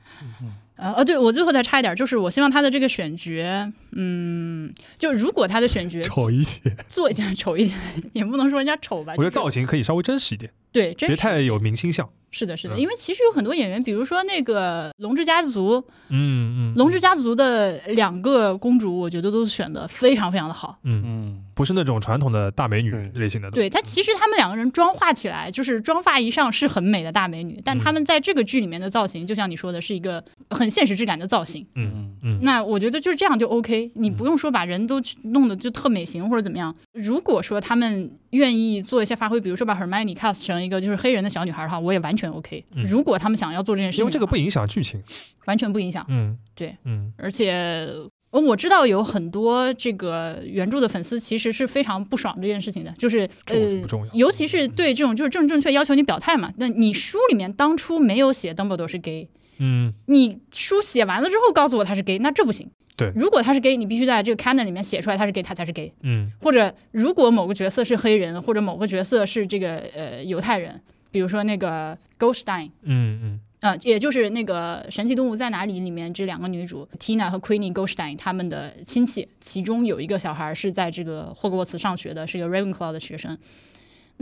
[0.77, 7.79] 呃呃，对我最后再插一点，就是我希望他的这个选角，嗯，就如果他的选角 丑一点，做一点丑一点，
[8.15, 12.09] 也不能说人家丑吧，我觉得造型可以稍微真实一点，对，真实别太有明星相。
[12.33, 15.75] 是的，是的，嗯因为其实有很多演员，比如说那个《龙之家族》，
[16.11, 20.79] 《嗯嗯，龙之家族》的两个公主，我觉得都选的非常非常的好。
[20.85, 23.51] 嗯，嗯，不是那种传统的大美女类型的。
[23.51, 31.67] 对她，其实他们两个人妆化起来，就是妆发一上是很美的大美女，但他们在这个剧里面的造型，就像你说的，是一个很现实质感的造型。
[31.75, 36.75] 嗯嗯那我觉得就是这样就 OK，你不用说把人都去弄得就特美型或者怎么样。
[36.95, 42.65] 如果说他们愿意做一些发挥，比如说把 Hermione cast 成一个就是黑人的小女孩的话，我也完全 OK。
[42.75, 45.03] 嗯如果他们想要做这件事情，因为这个不影响剧情。
[45.45, 46.07] 完全不影响。
[46.09, 47.93] 嗯，对，嗯而且
[48.31, 53.81] 呃我知道有很多这个原著的粉丝其实是非常不爽这件事情的，就是呃。
[54.13, 56.53] 尤其是对这种就是正正确要求你表态嘛。
[56.57, 59.29] 那你书里面当初没有写 Dumbledore 是 gay，
[59.59, 62.71] 嗯你书写完了之后告诉我他是 gay，那这不行。
[62.97, 65.93] 对如果他是 gay，你必须在这个 canon 里面写出来他是 gay，他才是 gay。
[66.03, 72.71] 嗯或者如果某个角色是黑人，或者某个角色是这个呃犹太人，比如说那个 Goldstein。
[72.83, 83.37] 嗯嗯啊、也就是那个《神奇动物在哪里》里面这两个女主 Tina 和 Queenie Goldstein 他们的亲戚，其中有一个小孩是在这个霍格沃茨上学的，是个 Ravenclaw 的学生。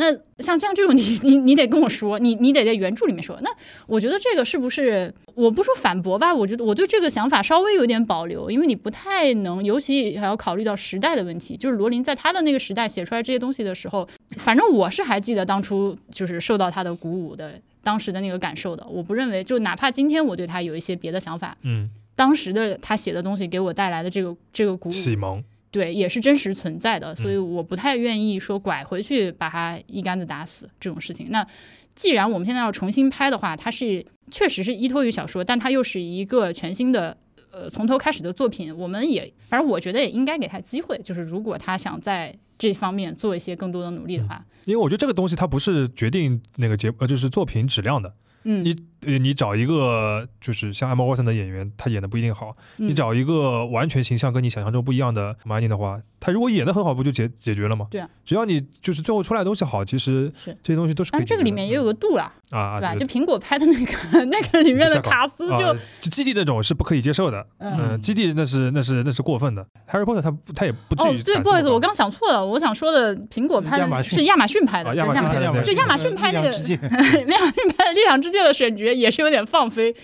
[0.01, 3.36] 那像这样这种你你你得跟我说，你你得在原著里面说。
[3.43, 3.51] 那
[3.89, 6.32] 我觉得这个是不是我不说反驳吧？
[6.32, 11.57] 我觉得我对这个想法稍微有点保留，因为你不太能，尤其还要考虑到时代的问题。
[11.57, 18.87] 就是罗琳在他的那个时代写出来这些东西的时候，反正我是还记得当初就是受到他的鼓舞的，当时的那个感受的。
[18.87, 25.43] 我不认为，就哪怕今天我对他有一些别的想法，嗯，当时的他写的东西给我带来的这个这个鼓舞，启蒙。
[25.70, 31.29] 对，也是真实存在的，所以我不太愿意说拐回去把他一竿子打死这种事情。
[31.31, 31.47] 那
[31.95, 37.16] 既然我们现在要重新拍的话，它是确实是依托于小说，但它又是一个全新的。
[37.51, 48.13] 呃，从头开始的作品，我们也反正我觉得也应该给他机会，就是如果他想在这方面做一些更多的努力的话，因为我觉得这个东西它不是决定那个节呃就是作品质量的。
[48.43, 52.57] 嗯，你呃你找一个就是像 Emma Watson 的演员，他演的不一定好。
[52.79, 57.87] 嗯你找一个完全形象跟你想象中不一样的 m a n y 的话，他如果演的很好，不就解解决了吗？
[57.91, 62.95] 对啊，只要你就是最后出来的东西好，其实是这些东西都是可以但这个里面也有个度啦，啊啊，对吧？
[62.97, 69.65] 就苹果拍的那个那个里面的卡斯就啊，就基地那种是不可以接受的，嗯嗯，基地那是那是那是过分的。
[69.91, 76.49] Harry Potter 他他也不至于，哦对，不好意思，我刚想错了，我想说的苹果拍的是亚马逊拍的，亚马逊亚马逊拍的就亚马逊拍那个
[77.33, 79.95] 亚马逊拍的《力量之戒》的选角也是有点放飞，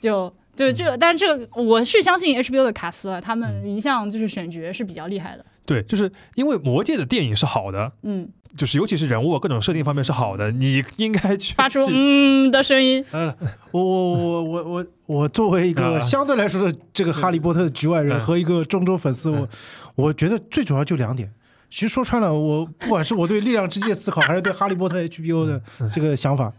[0.00, 13.34] 就就这个，但是这个我是相信 HBO 的卡斯啊，他们一向就是选角是比较厉害的，对，就是因为魔戒的电影是好的，嗯，就是尤其是人物各种设定方面是好的，你应该去发出嗯的声音，嗯，
[13.72, 15.90] 我我我我我我作为一啊。
[15.90, 18.20] 个相对来说的这个哈利波特的局外人嗯。
[18.20, 19.48] 和一个中州粉丝，嗯。
[19.96, 21.30] 我我觉得最主要就两点。
[21.70, 25.90] 其实说穿了，我不管是我对力量之戒思考，还是对哈利波特 HBO 的嗯。
[25.94, 26.52] 这个想法，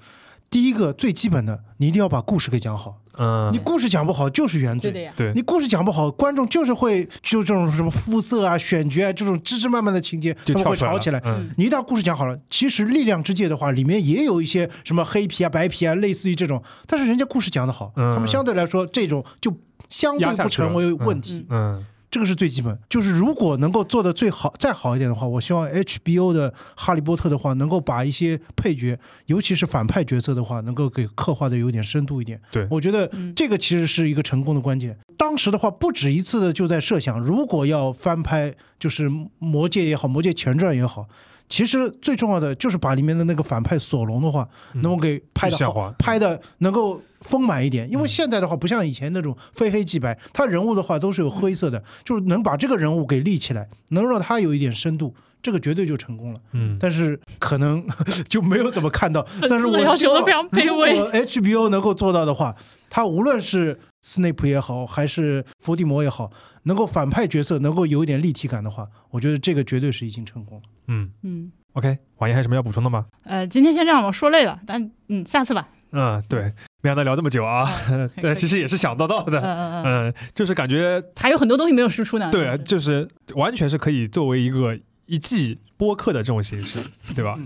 [0.54, 3.00] 第一个最基本的，你一定要把故事给讲好。
[3.18, 3.52] 嗯。
[3.52, 4.92] 你故事讲不好就是原罪。
[4.92, 5.34] 对的呀，对。
[5.34, 11.20] 你故事讲不好，观众就是会就这种什么肤色啊、选角啊这种枝枝蔓蔓的情节，他们会吵起来。
[11.26, 11.50] 嗯。
[11.58, 18.14] 你一旦故事讲好了，其实《力量之界》的话，里面也有一些什么黑皮啊、白皮啊，类似于这种，但是人家故事讲得好，嗯。
[18.14, 19.52] 他们相对来说这种就
[19.90, 21.48] 相对不成为问题。
[21.50, 21.84] 嗯
[22.14, 22.78] 这个是最基本。
[22.88, 32.40] 就是如果能够做的最好、再好一点的话，我希望 HBO 的《哈利波特》的话，能够把一些配角，尤其是反派角色的话，能够给刻画的有点深度一点。
[32.52, 34.96] 对我觉得嗯这个其实是一个成功的关键。
[35.18, 39.10] 当时的话，不止一次的就在设想，如果要翻拍，就是
[39.40, 41.08] 《魔戒》也好，《魔戒前传》也好。
[41.54, 47.88] 其实最重要的就是把里面的那个反派索隆的话，嗯能够给拍的拍的能够丰满一点。
[47.92, 56.40] 因为嗯现在的话，不像以前那种非黑即白，他人物的话都是有灰色的，就是能把这个人物给立起来，能让他有一点深度，这个绝对就成功了。
[56.54, 57.86] 嗯，但是可能
[58.28, 59.24] 就没有怎么看到。
[59.48, 62.56] 但是我要求的非常卑微 HBO 能够做到的话，
[62.90, 66.32] 他无论是斯内普也好，还是伏地魔也好，
[66.64, 70.60] 能够反派角色能够有一点立体感的话，我觉得这个绝对是已经成功。
[70.60, 70.64] 了。
[70.88, 71.10] 嗯。
[71.24, 73.06] 嗯，，OK，王爷还有什么要补充的吗？
[73.24, 77.72] 呃，今天先这样，我说累了，但嗯，下次吧，嗯，对，没想到聊这么久啊，
[78.22, 86.80] 对，其实也是想到到嗯的，嗯嗯，嗯，就是感觉还有很多东西没有输出呢，对，就是完全是可以作为一个一季播客的这种形式，
[87.16, 87.40] 对吧？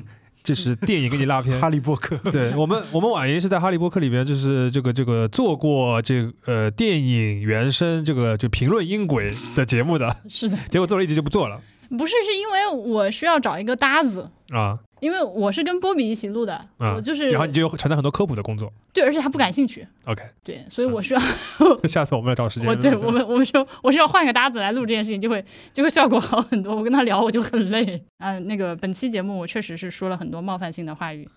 [0.47, 1.59] 就是电影给你拉片。
[1.59, 11.59] 哈，利波特， 对我们，我们婉莹是在《哈利波特》里面，就是这个这个做过这个呃电影原声这个就评论音轨的节目的，是的，结果做了一集就不做了。
[11.97, 14.29] 不是是因为我需要找一个搭子。
[14.51, 18.71] 啊因为我是跟波比一起录的，啊我就是然后你就承担很多科普的工作。
[18.93, 21.19] 对，而且他不感兴趣，OK，对，所以我需要
[21.87, 22.67] 下次我们要找时间。
[22.67, 26.75] 我对我们我们说我是要换个搭子来录这件事情，就会就会效果好很多。
[26.75, 28.03] 我跟他聊我就很累。
[28.19, 31.29] 嗯、那个本期节目我确实是说了很多冒犯性的话语，嗯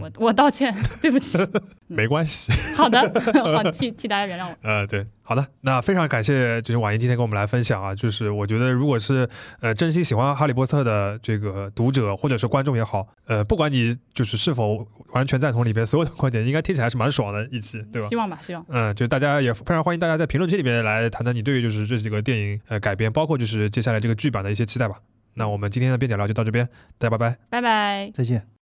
[0.00, 1.38] 我我道歉， 对不起。
[1.86, 2.52] 没关系。
[2.74, 3.00] 好的，
[3.34, 4.56] 好替替大家原谅我。
[4.62, 9.28] 呃，对，好的，那非常感谢就是婉莹今天跟我们来分享啊，就是我觉得如果是
[9.60, 18.16] 呃真心喜欢哈利波特的这个读者或者是观众也好，呃，不管你就是是否完全赞同里边所有的观点，应该听起来还是蛮爽的一期，对吧希？
[18.16, 18.64] 望吧，希望。
[18.68, 24.96] 嗯，就大家也非常欢迎大家在评论区里面来谈谈你对于就是这几个电影呃改编，包括就是接下来这个剧版的一些期待吧。
[25.34, 26.66] 那我们今天的边角聊就到这边，
[26.98, 27.38] 大家拜拜。
[27.50, 28.10] 拜拜。
[28.14, 28.53] 再见。